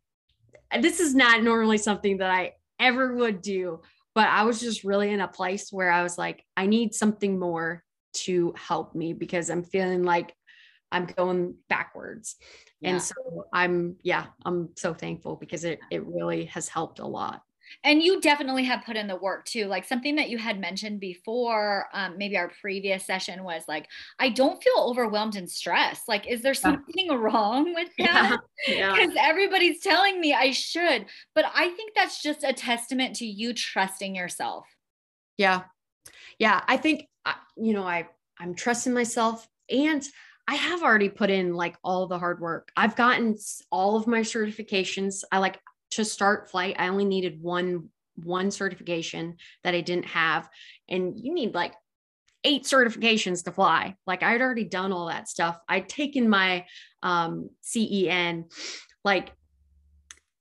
this 0.82 1.00
is 1.00 1.14
not 1.14 1.44
normally 1.44 1.78
something 1.78 2.18
that 2.18 2.32
i 2.32 2.54
ever 2.80 3.16
would 3.16 3.42
do 3.42 3.80
but 4.16 4.28
i 4.30 4.44
was 4.44 4.60
just 4.60 4.84
really 4.84 5.12
in 5.12 5.20
a 5.20 5.28
place 5.28 5.72
where 5.72 5.92
i 5.92 6.02
was 6.02 6.18
like 6.18 6.44
i 6.58 6.66
need 6.66 6.96
something 6.96 7.38
more 7.38 7.84
to 8.14 8.54
help 8.58 8.96
me 8.96 9.14
because 9.14 9.50
i'm 9.50 9.64
feeling 9.64 10.04
like 10.04 10.34
i'm 10.92 11.06
going 11.06 11.54
backwards 11.70 12.38
yeah. 12.82 12.92
and 12.92 13.02
so 13.02 13.46
i'm 13.54 13.96
yeah 14.02 14.26
i'm 14.46 14.70
so 14.76 14.94
thankful 14.94 15.36
because 15.36 15.64
it 15.64 15.80
it 15.92 16.06
really 16.06 16.46
has 16.46 16.68
helped 16.68 17.00
a 17.00 17.06
lot 17.06 17.42
and 17.84 18.02
you 18.02 18.22
definitely 18.22 18.64
have 18.64 18.86
put 18.86 18.96
in 18.96 19.08
the 19.08 19.16
work 19.16 19.46
too 19.46 19.66
like 19.66 19.86
something 19.86 20.16
that 20.16 20.30
you 20.30 20.38
had 20.38 20.60
mentioned 20.60 21.00
before 21.00 21.86
um, 21.94 22.18
maybe 22.18 22.38
our 22.38 22.52
previous 22.62 23.06
session 23.06 23.44
was 23.44 23.64
like 23.68 23.88
i 24.20 24.30
don't 24.30 24.62
feel 24.64 24.78
overwhelmed 24.78 25.36
and 25.36 25.50
stressed 25.50 26.08
like 26.08 26.28
is 26.28 26.42
there 26.42 26.54
something 26.54 27.08
yeah. 27.08 27.16
wrong 27.20 27.74
with 27.74 27.90
that 27.98 28.40
because 28.66 28.78
yeah. 28.78 28.96
yeah. 28.98 29.22
everybody's 29.22 29.82
telling 29.82 30.20
me 30.20 30.34
i 30.34 30.52
should 30.52 31.06
but 31.34 31.46
i 31.54 31.70
think 31.70 31.92
that's 31.96 32.22
just 32.22 32.44
a 32.44 32.54
testament 32.54 33.16
to 33.16 33.26
you 33.26 33.54
trusting 33.54 34.16
yourself 34.16 34.66
yeah 35.38 35.64
yeah 36.40 36.62
i 36.68 36.78
think 36.78 37.08
you 37.58 37.74
know 37.74 37.84
i 37.84 38.08
i'm 38.40 38.54
trusting 38.56 38.94
myself 38.94 39.48
and 39.70 40.04
I 40.48 40.56
have 40.56 40.84
already 40.84 41.10
put 41.10 41.30
in 41.30 41.56
like 41.56 41.76
all 41.84 42.06
the 42.06 42.20
hard 42.20 42.40
work. 42.40 42.72
I've 42.78 42.96
gotten 42.96 43.36
all 43.72 43.96
of 43.96 44.06
my 44.06 44.20
certifications. 44.20 45.24
I 45.32 45.40
like 45.40 45.60
to 45.92 46.06
start 46.06 46.50
flight, 46.50 46.76
I 46.80 46.88
only 46.88 47.06
needed 47.06 47.42
one 47.42 47.90
one 48.24 48.50
certification 48.52 49.38
that 49.64 49.76
I 49.76 49.82
didn't 49.82 50.06
have. 50.06 50.50
And 50.88 51.20
you 51.20 51.34
need 51.34 51.54
like 51.54 51.74
eight 52.44 52.64
certifications 52.64 53.44
to 53.44 53.52
fly. 53.52 53.96
Like 54.06 54.24
I'd 54.24 54.42
already 54.42 54.64
done 54.64 54.94
all 54.94 55.08
that 55.08 55.28
stuff. 55.28 55.60
I'd 55.68 55.90
taken 55.90 56.30
my 56.30 56.66
um, 57.04 57.50
CEN, 57.62 58.46
like, 59.04 59.34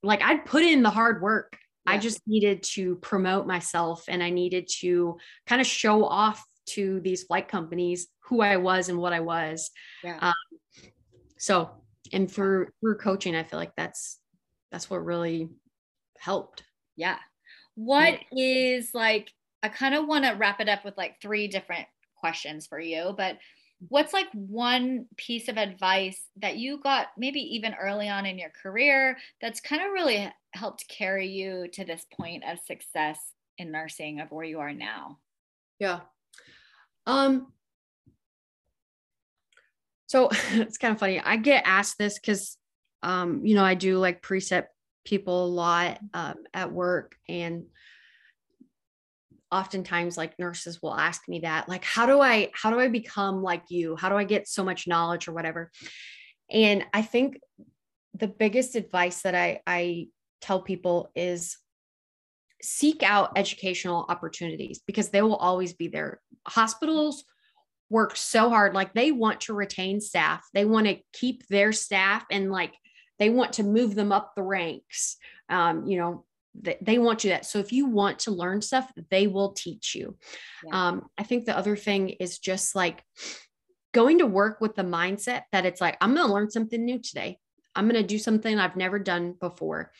like 0.02 0.22
I'd 0.22 0.44
put 0.44 0.62
in 0.62 0.82
the 0.82 0.90
hard 0.90 1.22
work. 1.22 1.56
Yeah. 1.86 1.94
I 1.94 1.98
just 1.98 2.20
needed 2.26 2.62
to 2.74 2.96
promote 2.96 3.46
myself 3.46 4.04
and 4.08 4.22
I 4.22 4.30
needed 4.30 4.68
to 4.80 5.18
kind 5.46 5.60
of 5.60 5.66
show 5.66 6.04
off 6.04 6.44
to 6.66 7.00
these 7.00 7.24
flight 7.24 7.48
companies 7.48 8.06
who 8.20 8.40
I 8.40 8.56
was 8.56 8.88
and 8.88 8.98
what 8.98 9.12
I 9.12 9.20
was. 9.20 9.70
Yeah. 10.02 10.18
Um, 10.20 10.88
so, 11.36 11.70
and 12.12 12.30
for 12.30 12.72
through 12.80 12.98
coaching, 12.98 13.34
I 13.34 13.42
feel 13.42 13.58
like 13.58 13.74
that's 13.76 14.18
that's 14.74 14.90
what 14.90 15.04
really 15.04 15.48
helped. 16.18 16.64
Yeah. 16.96 17.18
What 17.76 18.18
yeah. 18.32 18.76
is 18.76 18.90
like, 18.92 19.32
I 19.62 19.68
kind 19.68 19.94
of 19.94 20.08
want 20.08 20.24
to 20.24 20.32
wrap 20.32 20.60
it 20.60 20.68
up 20.68 20.84
with 20.84 20.96
like 20.96 21.20
three 21.22 21.46
different 21.46 21.86
questions 22.16 22.66
for 22.66 22.80
you, 22.80 23.14
but 23.16 23.38
what's 23.88 24.12
like 24.12 24.26
one 24.32 25.06
piece 25.16 25.46
of 25.46 25.58
advice 25.58 26.20
that 26.38 26.56
you 26.56 26.80
got 26.80 27.06
maybe 27.16 27.38
even 27.54 27.76
early 27.80 28.08
on 28.08 28.26
in 28.26 28.36
your 28.36 28.50
career 28.50 29.16
that's 29.40 29.60
kind 29.60 29.80
of 29.80 29.92
really 29.92 30.28
helped 30.54 30.88
carry 30.88 31.28
you 31.28 31.68
to 31.74 31.84
this 31.84 32.04
point 32.12 32.42
of 32.50 32.58
success 32.58 33.20
in 33.58 33.70
nursing 33.70 34.18
of 34.18 34.32
where 34.32 34.44
you 34.44 34.58
are 34.58 34.72
now? 34.72 35.18
Yeah. 35.78 36.00
Um 37.06 37.52
so 40.06 40.30
it's 40.50 40.78
kind 40.78 40.94
of 40.94 40.98
funny. 40.98 41.20
I 41.20 41.36
get 41.36 41.62
asked 41.64 41.96
this 41.96 42.18
cuz 42.18 42.56
um 43.04 43.44
you 43.44 43.54
know, 43.54 43.64
I 43.64 43.74
do 43.74 43.98
like 43.98 44.22
precept 44.22 44.70
people 45.04 45.44
a 45.44 45.46
lot 45.46 45.98
um, 46.14 46.36
at 46.54 46.72
work 46.72 47.14
and 47.28 47.64
oftentimes 49.52 50.16
like 50.16 50.38
nurses 50.38 50.80
will 50.82 50.94
ask 50.94 51.28
me 51.28 51.40
that 51.40 51.68
like 51.68 51.84
how 51.84 52.06
do 52.06 52.20
i 52.20 52.50
how 52.54 52.70
do 52.70 52.80
i 52.80 52.88
become 52.88 53.42
like 53.42 53.64
you? 53.68 53.94
How 53.94 54.08
do 54.08 54.16
i 54.16 54.24
get 54.24 54.48
so 54.48 54.64
much 54.64 54.88
knowledge 54.88 55.28
or 55.28 55.32
whatever? 55.32 55.70
And 56.50 56.84
i 56.92 57.02
think 57.02 57.38
the 58.14 58.28
biggest 58.28 58.74
advice 58.74 59.22
that 59.22 59.34
i 59.34 59.60
i 59.66 60.08
tell 60.40 60.60
people 60.60 61.10
is 61.14 61.58
seek 62.64 63.02
out 63.02 63.32
educational 63.36 64.06
opportunities 64.08 64.80
because 64.86 65.10
they 65.10 65.20
will 65.20 65.36
always 65.36 65.74
be 65.74 65.88
there. 65.88 66.20
Hospitals 66.46 67.24
work 67.90 68.16
so 68.16 68.48
hard 68.48 68.74
like 68.74 68.94
they 68.94 69.12
want 69.12 69.42
to 69.42 69.54
retain 69.54 70.00
staff. 70.00 70.42
They 70.54 70.64
want 70.64 70.86
to 70.86 70.98
keep 71.12 71.46
their 71.48 71.72
staff 71.72 72.24
and 72.30 72.50
like 72.50 72.72
they 73.18 73.30
want 73.30 73.54
to 73.54 73.62
move 73.62 73.94
them 73.94 74.12
up 74.12 74.34
the 74.34 74.42
ranks. 74.42 75.16
Um, 75.48 75.86
you 75.86 75.98
know 75.98 76.24
they, 76.60 76.76
they 76.80 76.98
want 76.98 77.24
you 77.24 77.30
that. 77.30 77.46
So 77.46 77.58
if 77.58 77.72
you 77.72 77.86
want 77.86 78.20
to 78.20 78.30
learn 78.30 78.62
stuff 78.62 78.90
they 79.10 79.26
will 79.26 79.52
teach 79.52 79.94
you. 79.94 80.16
Yeah. 80.64 80.88
um, 80.88 81.08
i 81.18 81.22
think 81.22 81.44
the 81.44 81.56
other 81.56 81.76
thing 81.76 82.10
is 82.10 82.38
just 82.38 82.74
like 82.74 83.02
going 83.92 84.18
to 84.18 84.26
work 84.26 84.60
with 84.60 84.74
the 84.74 84.82
mindset 84.82 85.42
that 85.52 85.66
it's 85.66 85.80
like 85.80 85.96
i'm 86.00 86.14
going 86.14 86.26
to 86.26 86.32
learn 86.32 86.50
something 86.50 86.84
new 86.84 86.98
today. 86.98 87.38
I'm 87.76 87.88
going 87.88 88.00
to 88.00 88.06
do 88.06 88.18
something 88.18 88.58
i've 88.58 88.76
never 88.76 88.98
done 88.98 89.34
before. 89.40 89.92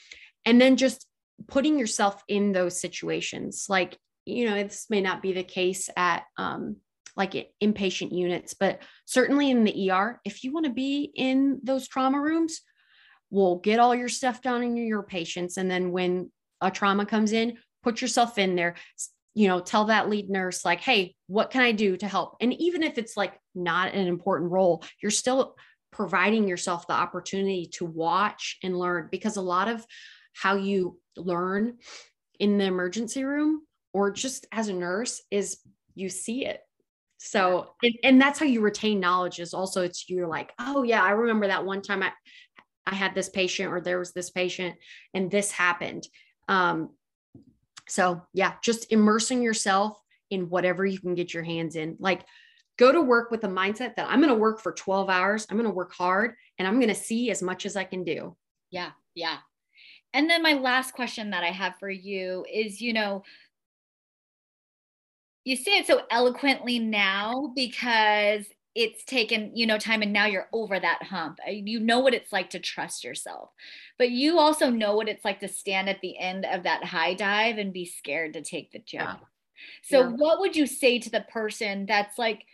And 0.45 0.61
then 0.61 0.77
just 0.77 1.07
putting 1.49 1.79
yourself 1.79 2.23
in 2.29 2.53
those 2.53 2.81
situations. 2.81 3.67
Like 3.69 3.99
you 4.25 4.49
know 4.49 4.55
this 4.55 4.87
may 4.91 5.01
not 5.01 5.23
be 5.23 5.33
the 5.33 5.43
case 5.43 5.91
at 5.97 6.25
um, 6.37 6.77
like 7.17 7.51
inpatient 7.63 8.13
units 8.13 8.55
but 8.55 8.81
certainly 9.05 9.51
in 9.51 9.65
the 9.65 9.91
er 9.91 10.21
if 10.25 10.43
you 10.43 10.53
want 10.53 10.67
to 10.67 10.73
be 10.73 11.13
in 11.15 11.61
those 11.63 11.87
trauma 11.87 12.21
rooms 12.21 12.63
will 13.35 13.57
get 13.57 13.81
all 13.81 13.95
your 13.95 14.09
stuff 14.09 14.41
done 14.41 14.63
in 14.63 14.77
your 14.77 15.03
patients. 15.03 15.57
And 15.57 15.69
then 15.69 15.91
when 15.91 16.31
a 16.61 16.71
trauma 16.71 17.05
comes 17.05 17.33
in, 17.33 17.59
put 17.83 18.01
yourself 18.01 18.39
in 18.39 18.55
there, 18.55 18.77
you 19.35 19.49
know, 19.49 19.59
tell 19.59 19.87
that 19.87 20.09
lead 20.09 20.31
nurse, 20.31 20.65
like, 20.65 20.81
hey, 20.81 21.17
what 21.27 21.51
can 21.51 21.61
I 21.61 21.73
do 21.73 21.97
to 21.97 22.07
help? 22.07 22.37
And 22.41 22.53
even 22.55 22.85
if 22.85 22.97
it's 22.97 23.17
like 23.17 23.35
not 23.55 23.93
an 23.93 24.07
important 24.07 24.53
role, 24.53 24.85
you're 25.03 25.11
still 25.11 25.57
providing 25.91 26.47
yourself 26.47 26.87
the 26.87 26.93
opportunity 26.93 27.67
to 27.73 27.85
watch 27.85 28.59
and 28.63 28.79
learn 28.79 29.09
because 29.11 29.37
a 29.37 29.43
lot 29.43 29.69
of 29.69 29.85
how 30.33 30.55
you 30.55 30.99
learn 31.17 31.79
in 32.39 32.59
the 32.59 32.65
emergency 32.65 33.25
room 33.25 33.63
or 33.93 34.13
just 34.13 34.47
as 34.53 34.69
a 34.69 34.73
nurse 34.73 35.23
is 35.31 35.59
you 35.95 36.09
see 36.09 36.47
it 36.47 36.61
so 37.19 37.71
and, 37.83 37.95
and, 38.03 38.21
that's 38.21 38.41
how 38.41 38.45
you 38.45 38.61
retain 38.61 38.99
knowledge 38.99 39.39
is 39.39 39.55
also 39.55 39.83
it's 39.83 40.11
you're 40.11 40.27
like 40.27 40.53
oh 40.59 40.83
yeah 40.83 41.01
i 41.01 41.11
remember 41.11 41.47
that 41.47 41.65
one 41.65 41.81
time 41.81 42.03
i 42.03 42.11
I 42.87 42.95
had 42.95 43.15
this 43.15 43.29
patient 43.29 43.73
or 43.73 43.81
there 43.81 43.99
was 43.99 44.13
this 44.13 44.31
patient 44.31 44.77
and 45.15 45.31
this 45.31 45.51
happened. 45.51 46.07
Um, 46.49 46.91
so 47.89 48.23
yeah, 48.33 48.55
just 48.63 48.93
immersing 48.93 49.43
yourself 49.43 49.99
in 50.31 50.49
whatever 50.49 50.85
you 50.85 50.99
can 50.99 51.15
get 51.15 51.35
your 51.35 51.43
hands 51.43 51.77
in. 51.77 51.97
Like 51.99 52.23
go 52.79 52.93
to 52.93 53.01
work 53.01 53.31
with 53.31 53.41
the 53.41 53.49
mindset 53.49 53.97
that 53.97 54.09
I'm 54.09 54.21
going 54.21 54.29
to 54.29 54.35
work 54.35 54.61
for 54.61 54.73
12 54.73 55.09
hours. 55.09 55.47
I'm 55.49 55.57
going 55.57 55.69
to 55.69 55.75
work 55.75 55.93
hard 55.95 56.35
and 56.59 56.67
I'm 56.67 56.77
going 56.77 56.89
to 56.89 56.95
see 56.95 57.31
as 57.31 57.43
much 57.43 57.67
as 57.67 57.77
I 57.77 57.85
can 57.85 58.05
do. 58.05 58.37
Yeah. 58.71 58.91
Yeah. 59.15 59.39
And 60.13 60.31
then 60.31 60.43
my 60.43 60.55
last 60.55 60.93
question 60.93 61.31
that 61.31 61.45
I 61.45 61.51
have 61.51 61.75
for 61.79 61.91
you 61.91 62.45
is, 62.53 62.81
you 62.81 62.93
know, 62.93 63.25
you 65.45 65.57
say 65.57 65.79
it 65.79 65.87
so 65.87 66.03
eloquently 66.11 66.79
now 66.79 67.53
because 67.55 68.45
it's 68.75 69.05
taken 69.05 69.53
you 69.55 69.67
know 69.67 69.79
time 69.79 70.03
and 70.03 70.13
now 70.13 70.27
you're 70.27 70.49
over 70.53 70.79
that 70.79 71.03
hump 71.05 71.39
you 71.49 71.79
know 71.79 72.01
what 72.01 72.15
it's 72.15 72.33
like 72.33 72.51
to 72.51 72.59
trust 72.59 73.05
yourself 73.05 73.51
but 73.99 74.11
you 74.11 74.39
also 74.39 74.71
know 74.71 74.97
what 74.97 75.09
it's 75.09 75.25
like 75.25 75.41
to 75.41 75.49
stand 75.49 75.89
at 75.89 76.01
the 76.01 76.19
end 76.19 76.45
of 76.45 76.65
that 76.65 76.85
high 76.85 77.15
dive 77.15 77.59
and 77.59 77.73
be 77.73 77.85
scared 77.85 78.33
to 78.33 78.43
take 78.43 78.73
the 78.73 78.79
jump 78.81 79.21
yeah. 79.21 79.27
so 79.83 80.01
yeah. 80.01 80.09
what 80.09 80.41
would 80.41 80.57
you 80.57 80.67
say 80.67 80.99
to 80.99 81.11
the 81.11 81.21
person 81.23 81.87
that's 81.87 82.19
like 82.19 82.45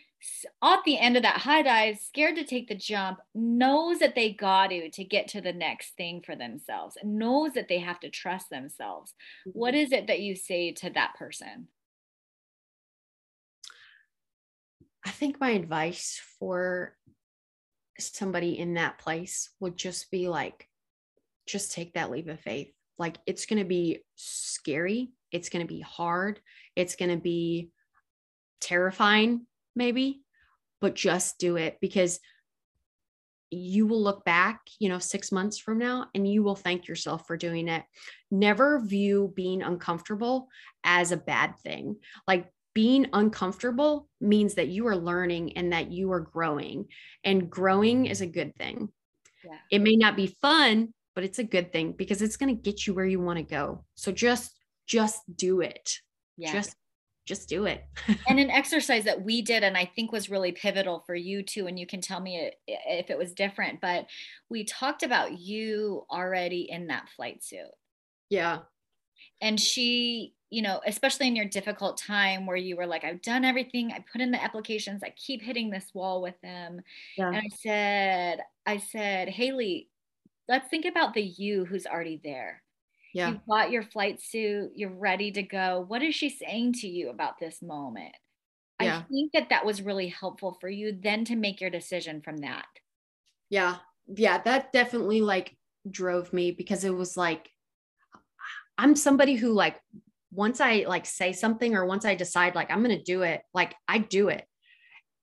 at 0.63 0.83
the 0.85 0.99
end 0.99 1.17
of 1.17 1.23
that 1.23 1.37
high 1.37 1.63
dive 1.63 1.97
scared 1.97 2.35
to 2.35 2.43
take 2.43 2.67
the 2.67 2.75
jump 2.75 3.19
knows 3.33 3.97
that 3.97 4.13
they 4.13 4.31
got 4.31 4.67
to 4.67 4.89
to 4.91 5.03
get 5.03 5.27
to 5.27 5.41
the 5.41 5.53
next 5.53 5.95
thing 5.97 6.21
for 6.21 6.35
themselves 6.35 6.95
knows 7.03 7.53
that 7.53 7.67
they 7.67 7.79
have 7.79 7.99
to 7.99 8.09
trust 8.09 8.49
themselves 8.51 9.13
mm-hmm. 9.47 9.57
what 9.57 9.73
is 9.73 9.91
it 9.91 10.05
that 10.05 10.19
you 10.19 10.35
say 10.35 10.71
to 10.71 10.91
that 10.91 11.15
person 11.17 11.67
I 15.05 15.09
think 15.09 15.39
my 15.39 15.51
advice 15.51 16.21
for 16.39 16.95
somebody 17.99 18.57
in 18.57 18.75
that 18.75 18.97
place 18.97 19.49
would 19.59 19.77
just 19.77 20.11
be 20.11 20.27
like, 20.27 20.67
just 21.47 21.71
take 21.71 21.93
that 21.93 22.11
leap 22.11 22.27
of 22.27 22.39
faith. 22.39 22.71
Like 22.97 23.17
it's 23.25 23.45
going 23.45 23.59
to 23.59 23.67
be 23.67 24.03
scary. 24.15 25.11
It's 25.31 25.49
going 25.49 25.65
to 25.65 25.73
be 25.73 25.81
hard. 25.81 26.39
It's 26.75 26.95
going 26.95 27.11
to 27.11 27.21
be 27.21 27.69
terrifying, 28.59 29.47
maybe, 29.75 30.21
but 30.79 30.95
just 30.95 31.39
do 31.39 31.57
it 31.57 31.77
because 31.81 32.19
you 33.49 33.85
will 33.85 34.01
look 34.01 34.23
back, 34.23 34.61
you 34.79 34.87
know, 34.87 34.99
six 34.99 35.31
months 35.31 35.57
from 35.57 35.77
now 35.77 36.07
and 36.15 36.25
you 36.31 36.41
will 36.41 36.55
thank 36.55 36.87
yourself 36.87 37.27
for 37.27 37.35
doing 37.35 37.67
it. 37.67 37.83
Never 38.29 38.79
view 38.79 39.33
being 39.35 39.61
uncomfortable 39.61 40.47
as 40.83 41.11
a 41.11 41.17
bad 41.17 41.57
thing. 41.59 41.97
Like 42.27 42.47
being 42.73 43.07
uncomfortable 43.13 44.07
means 44.19 44.55
that 44.55 44.69
you 44.69 44.87
are 44.87 44.95
learning 44.95 45.57
and 45.57 45.73
that 45.73 45.91
you 45.91 46.11
are 46.11 46.19
growing 46.19 46.85
and 47.23 47.49
growing 47.49 48.05
is 48.05 48.21
a 48.21 48.27
good 48.27 48.55
thing. 48.55 48.89
Yeah. 49.43 49.57
it 49.71 49.81
may 49.81 49.95
not 49.95 50.15
be 50.15 50.27
fun 50.27 50.93
but 51.15 51.23
it's 51.23 51.39
a 51.39 51.43
good 51.43 51.73
thing 51.73 51.93
because 51.97 52.21
it's 52.21 52.37
going 52.37 52.55
to 52.55 52.61
get 52.61 52.87
you 52.87 52.93
where 52.93 53.05
you 53.05 53.19
want 53.19 53.37
to 53.37 53.43
go. 53.43 53.83
So 53.95 54.11
just 54.11 54.57
just 54.87 55.21
do 55.35 55.61
it. 55.61 55.99
Yeah. 56.37 56.53
just 56.53 56.75
just 57.25 57.49
do 57.49 57.65
it. 57.65 57.83
And 58.27 58.39
an 58.39 58.49
exercise 58.49 59.03
that 59.05 59.21
we 59.21 59.41
did 59.41 59.63
and 59.63 59.77
i 59.77 59.85
think 59.85 60.11
was 60.11 60.29
really 60.29 60.51
pivotal 60.51 61.03
for 61.05 61.15
you 61.15 61.43
too 61.43 61.67
and 61.67 61.79
you 61.79 61.85
can 61.85 62.01
tell 62.01 62.19
me 62.19 62.51
if 62.67 63.09
it 63.09 63.17
was 63.17 63.33
different 63.33 63.79
but 63.81 64.07
we 64.49 64.63
talked 64.63 65.03
about 65.03 65.37
you 65.37 66.05
already 66.09 66.67
in 66.69 66.87
that 66.87 67.09
flight 67.09 67.43
suit. 67.43 67.71
Yeah. 68.29 68.59
And 69.41 69.59
she 69.59 70.33
you 70.51 70.61
know, 70.61 70.81
especially 70.85 71.27
in 71.27 71.35
your 71.35 71.45
difficult 71.45 71.97
time 71.97 72.45
where 72.45 72.57
you 72.57 72.75
were 72.75 72.85
like, 72.85 73.05
I've 73.05 73.21
done 73.21 73.45
everything, 73.45 73.93
I 73.93 74.03
put 74.11 74.19
in 74.19 74.31
the 74.31 74.43
applications, 74.43 75.01
I 75.01 75.13
keep 75.15 75.41
hitting 75.41 75.69
this 75.69 75.87
wall 75.93 76.21
with 76.21 76.39
them. 76.43 76.81
Yeah. 77.17 77.29
And 77.29 77.37
I 77.37 77.49
said, 77.57 78.41
I 78.65 78.77
said, 78.77 79.29
Haley, 79.29 79.89
let's 80.49 80.67
think 80.67 80.85
about 80.85 81.13
the 81.13 81.21
you 81.21 81.63
who's 81.63 81.87
already 81.87 82.19
there. 82.21 82.61
Yeah. 83.13 83.29
You've 83.29 83.45
got 83.49 83.71
your 83.71 83.83
flight 83.83 84.21
suit, 84.21 84.73
you're 84.75 84.89
ready 84.89 85.31
to 85.31 85.41
go. 85.41 85.85
What 85.87 86.03
is 86.03 86.15
she 86.15 86.29
saying 86.29 86.73
to 86.73 86.87
you 86.87 87.09
about 87.09 87.39
this 87.39 87.61
moment? 87.61 88.13
Yeah. 88.81 88.97
I 88.97 89.01
think 89.09 89.31
that 89.31 89.49
that 89.49 89.65
was 89.65 89.81
really 89.81 90.09
helpful 90.09 90.57
for 90.59 90.67
you 90.67 90.97
then 91.01 91.23
to 91.25 91.35
make 91.37 91.61
your 91.61 91.69
decision 91.69 92.21
from 92.21 92.37
that. 92.39 92.65
Yeah. 93.49 93.77
Yeah. 94.13 94.39
That 94.39 94.73
definitely 94.73 95.21
like 95.21 95.55
drove 95.89 96.33
me 96.33 96.51
because 96.51 96.83
it 96.83 96.93
was 96.93 97.15
like, 97.15 97.49
I'm 98.77 98.97
somebody 98.97 99.35
who 99.35 99.53
like, 99.53 99.79
once 100.31 100.61
I 100.61 100.85
like 100.87 101.05
say 101.05 101.33
something 101.33 101.75
or 101.75 101.85
once 101.85 102.05
I 102.05 102.15
decide 102.15 102.55
like 102.55 102.71
I'm 102.71 102.83
going 102.83 102.97
to 102.97 103.03
do 103.03 103.21
it, 103.23 103.41
like 103.53 103.75
I 103.87 103.99
do 103.99 104.29
it. 104.29 104.45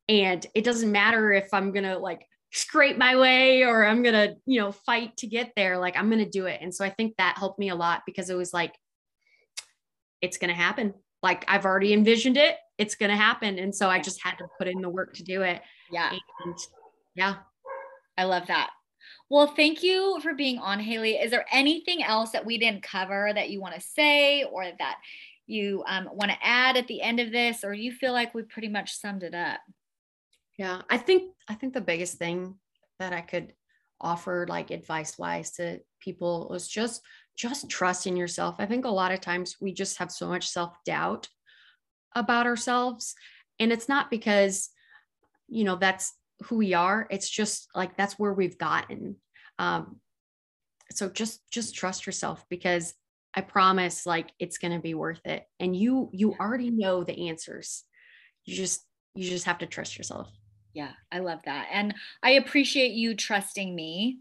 And 0.08 0.44
it 0.54 0.64
doesn't 0.64 0.92
matter 0.92 1.32
if 1.32 1.52
I'm 1.52 1.72
going 1.72 1.84
to 1.84 1.98
like 1.98 2.26
scrape 2.52 2.96
my 2.96 3.16
way 3.16 3.62
or 3.62 3.86
I'm 3.86 4.02
going 4.02 4.14
to, 4.14 4.36
you 4.46 4.60
know, 4.60 4.72
fight 4.72 5.16
to 5.18 5.26
get 5.26 5.52
there. 5.56 5.78
Like 5.78 5.96
I'm 5.96 6.08
going 6.10 6.24
to 6.24 6.30
do 6.30 6.46
it. 6.46 6.60
And 6.62 6.74
so 6.74 6.84
I 6.84 6.90
think 6.90 7.14
that 7.16 7.36
helped 7.38 7.58
me 7.58 7.68
a 7.70 7.74
lot 7.74 8.02
because 8.06 8.30
it 8.30 8.36
was 8.36 8.52
like, 8.52 8.74
it's 10.20 10.38
going 10.38 10.48
to 10.48 10.54
happen. 10.54 10.94
Like 11.22 11.44
I've 11.48 11.64
already 11.64 11.92
envisioned 11.92 12.36
it. 12.36 12.56
It's 12.78 12.94
going 12.94 13.10
to 13.10 13.16
happen. 13.16 13.58
And 13.58 13.74
so 13.74 13.88
I 13.88 14.00
just 14.00 14.22
had 14.22 14.36
to 14.38 14.46
put 14.58 14.68
in 14.68 14.80
the 14.80 14.88
work 14.88 15.14
to 15.14 15.24
do 15.24 15.42
it. 15.42 15.60
Yeah. 15.90 16.12
And 16.44 16.58
yeah. 17.14 17.36
I 18.16 18.24
love 18.24 18.46
that. 18.48 18.70
Well, 19.30 19.46
thank 19.46 19.82
you 19.82 20.18
for 20.22 20.34
being 20.34 20.58
on, 20.58 20.80
Haley. 20.80 21.16
Is 21.16 21.30
there 21.30 21.44
anything 21.52 22.02
else 22.02 22.30
that 22.30 22.46
we 22.46 22.56
didn't 22.56 22.82
cover 22.82 23.30
that 23.34 23.50
you 23.50 23.60
want 23.60 23.74
to 23.74 23.80
say 23.80 24.44
or 24.44 24.64
that 24.78 24.98
you 25.46 25.84
um, 25.86 26.08
want 26.12 26.30
to 26.30 26.36
add 26.42 26.76
at 26.76 26.86
the 26.86 27.02
end 27.02 27.20
of 27.20 27.30
this, 27.30 27.64
or 27.64 27.72
you 27.74 27.92
feel 27.92 28.12
like 28.12 28.34
we 28.34 28.42
pretty 28.42 28.68
much 28.68 28.94
summed 28.94 29.22
it 29.22 29.34
up? 29.34 29.60
Yeah, 30.58 30.82
I 30.90 30.98
think 30.98 31.32
I 31.48 31.54
think 31.54 31.74
the 31.74 31.80
biggest 31.80 32.18
thing 32.18 32.56
that 32.98 33.12
I 33.12 33.20
could 33.20 33.52
offer 34.00 34.46
like 34.48 34.70
advice 34.70 35.18
wise 35.18 35.50
to 35.52 35.80
people 36.00 36.48
was 36.50 36.68
just 36.68 37.02
just 37.36 37.68
trust 37.68 38.06
in 38.06 38.16
yourself. 38.16 38.56
I 38.58 38.66
think 38.66 38.84
a 38.84 38.90
lot 38.90 39.12
of 39.12 39.20
times 39.20 39.56
we 39.60 39.72
just 39.72 39.98
have 39.98 40.10
so 40.10 40.26
much 40.26 40.48
self-doubt 40.48 41.28
about 42.14 42.46
ourselves 42.46 43.14
and 43.60 43.72
it's 43.72 43.88
not 43.88 44.10
because 44.10 44.70
you 45.48 45.64
know 45.64 45.76
that's 45.76 46.14
who 46.44 46.56
we 46.56 46.74
are. 46.74 47.06
It's 47.10 47.28
just 47.28 47.68
like 47.74 47.96
that's 47.96 48.18
where 48.18 48.32
we've 48.32 48.58
gotten. 48.58 49.16
Um 49.58 50.00
so 50.90 51.08
just 51.08 51.40
just 51.50 51.74
trust 51.74 52.06
yourself 52.06 52.44
because 52.48 52.94
I 53.34 53.42
promise 53.42 54.06
like 54.06 54.30
it's 54.38 54.58
going 54.58 54.72
to 54.72 54.80
be 54.80 54.94
worth 54.94 55.20
it 55.24 55.44
and 55.60 55.76
you 55.76 56.10
you 56.12 56.34
already 56.40 56.70
know 56.70 57.04
the 57.04 57.28
answers. 57.28 57.84
You 58.44 58.56
just 58.56 58.84
you 59.14 59.28
just 59.28 59.44
have 59.44 59.58
to 59.58 59.66
trust 59.66 59.98
yourself. 59.98 60.30
Yeah, 60.74 60.92
I 61.10 61.18
love 61.18 61.40
that. 61.44 61.68
And 61.72 61.94
I 62.22 62.32
appreciate 62.32 62.92
you 62.92 63.14
trusting 63.14 63.74
me. 63.74 64.18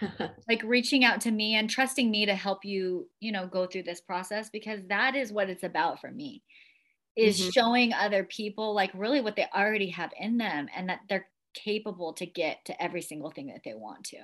like 0.48 0.62
reaching 0.62 1.02
out 1.02 1.20
to 1.22 1.32
me 1.32 1.56
and 1.56 1.68
trusting 1.68 2.08
me 2.08 2.26
to 2.26 2.34
help 2.34 2.64
you, 2.64 3.08
you 3.18 3.32
know, 3.32 3.46
go 3.46 3.66
through 3.66 3.82
this 3.82 4.00
process 4.00 4.48
because 4.50 4.80
that 4.88 5.16
is 5.16 5.32
what 5.32 5.50
it's 5.50 5.64
about 5.64 6.00
for 6.00 6.12
me. 6.12 6.42
Is 7.16 7.40
mm-hmm. 7.40 7.50
showing 7.50 7.92
other 7.92 8.24
people 8.24 8.74
like 8.74 8.90
really 8.94 9.20
what 9.20 9.34
they 9.34 9.46
already 9.54 9.90
have 9.90 10.12
in 10.18 10.36
them 10.36 10.68
and 10.76 10.88
that 10.88 11.00
they're 11.08 11.26
capable 11.54 12.12
to 12.14 12.26
get 12.26 12.64
to 12.66 12.82
every 12.82 13.02
single 13.02 13.30
thing 13.30 13.46
that 13.48 13.62
they 13.64 13.74
want 13.74 14.04
to. 14.04 14.18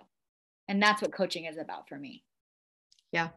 And 0.69 0.83
that's 0.83 1.03
what 1.03 1.13
coaching 1.13 1.47
is 1.47 1.57
about 1.57 1.89
for 1.89 1.99
me. 1.99 2.25
Yeah. 3.13 3.29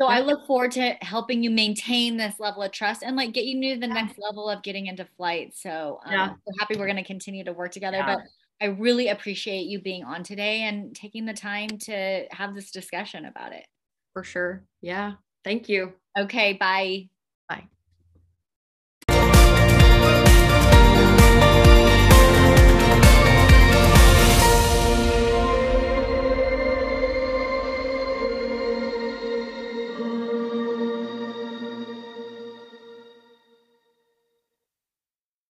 So 0.00 0.06
I 0.06 0.20
look 0.20 0.46
forward 0.46 0.70
to 0.72 0.90
helping 1.00 1.42
you 1.42 1.50
maintain 1.50 2.16
this 2.16 2.38
level 2.38 2.62
of 2.62 2.70
trust 2.70 3.02
and 3.02 3.16
like 3.16 3.32
get 3.32 3.46
you 3.46 3.74
to 3.74 3.80
the 3.80 3.86
next 3.88 4.16
level 4.16 4.48
of 4.48 4.62
getting 4.62 4.86
into 4.86 5.04
flight. 5.16 5.56
So 5.56 5.98
um, 6.04 6.12
yeah. 6.12 6.28
we're 6.46 6.54
happy 6.60 6.78
we're 6.78 6.86
going 6.86 6.96
to 6.96 7.04
continue 7.04 7.42
to 7.42 7.52
work 7.52 7.72
together. 7.72 7.96
Yeah. 7.96 8.14
But 8.14 8.24
I 8.60 8.66
really 8.66 9.08
appreciate 9.08 9.66
you 9.66 9.80
being 9.80 10.04
on 10.04 10.22
today 10.22 10.62
and 10.62 10.94
taking 10.94 11.24
the 11.26 11.32
time 11.32 11.68
to 11.80 12.26
have 12.30 12.54
this 12.54 12.70
discussion 12.70 13.24
about 13.24 13.52
it. 13.52 13.66
For 14.12 14.22
sure. 14.22 14.64
Yeah. 14.80 15.14
Thank 15.44 15.68
you. 15.68 15.94
Okay. 16.16 16.52
Bye. 16.52 17.08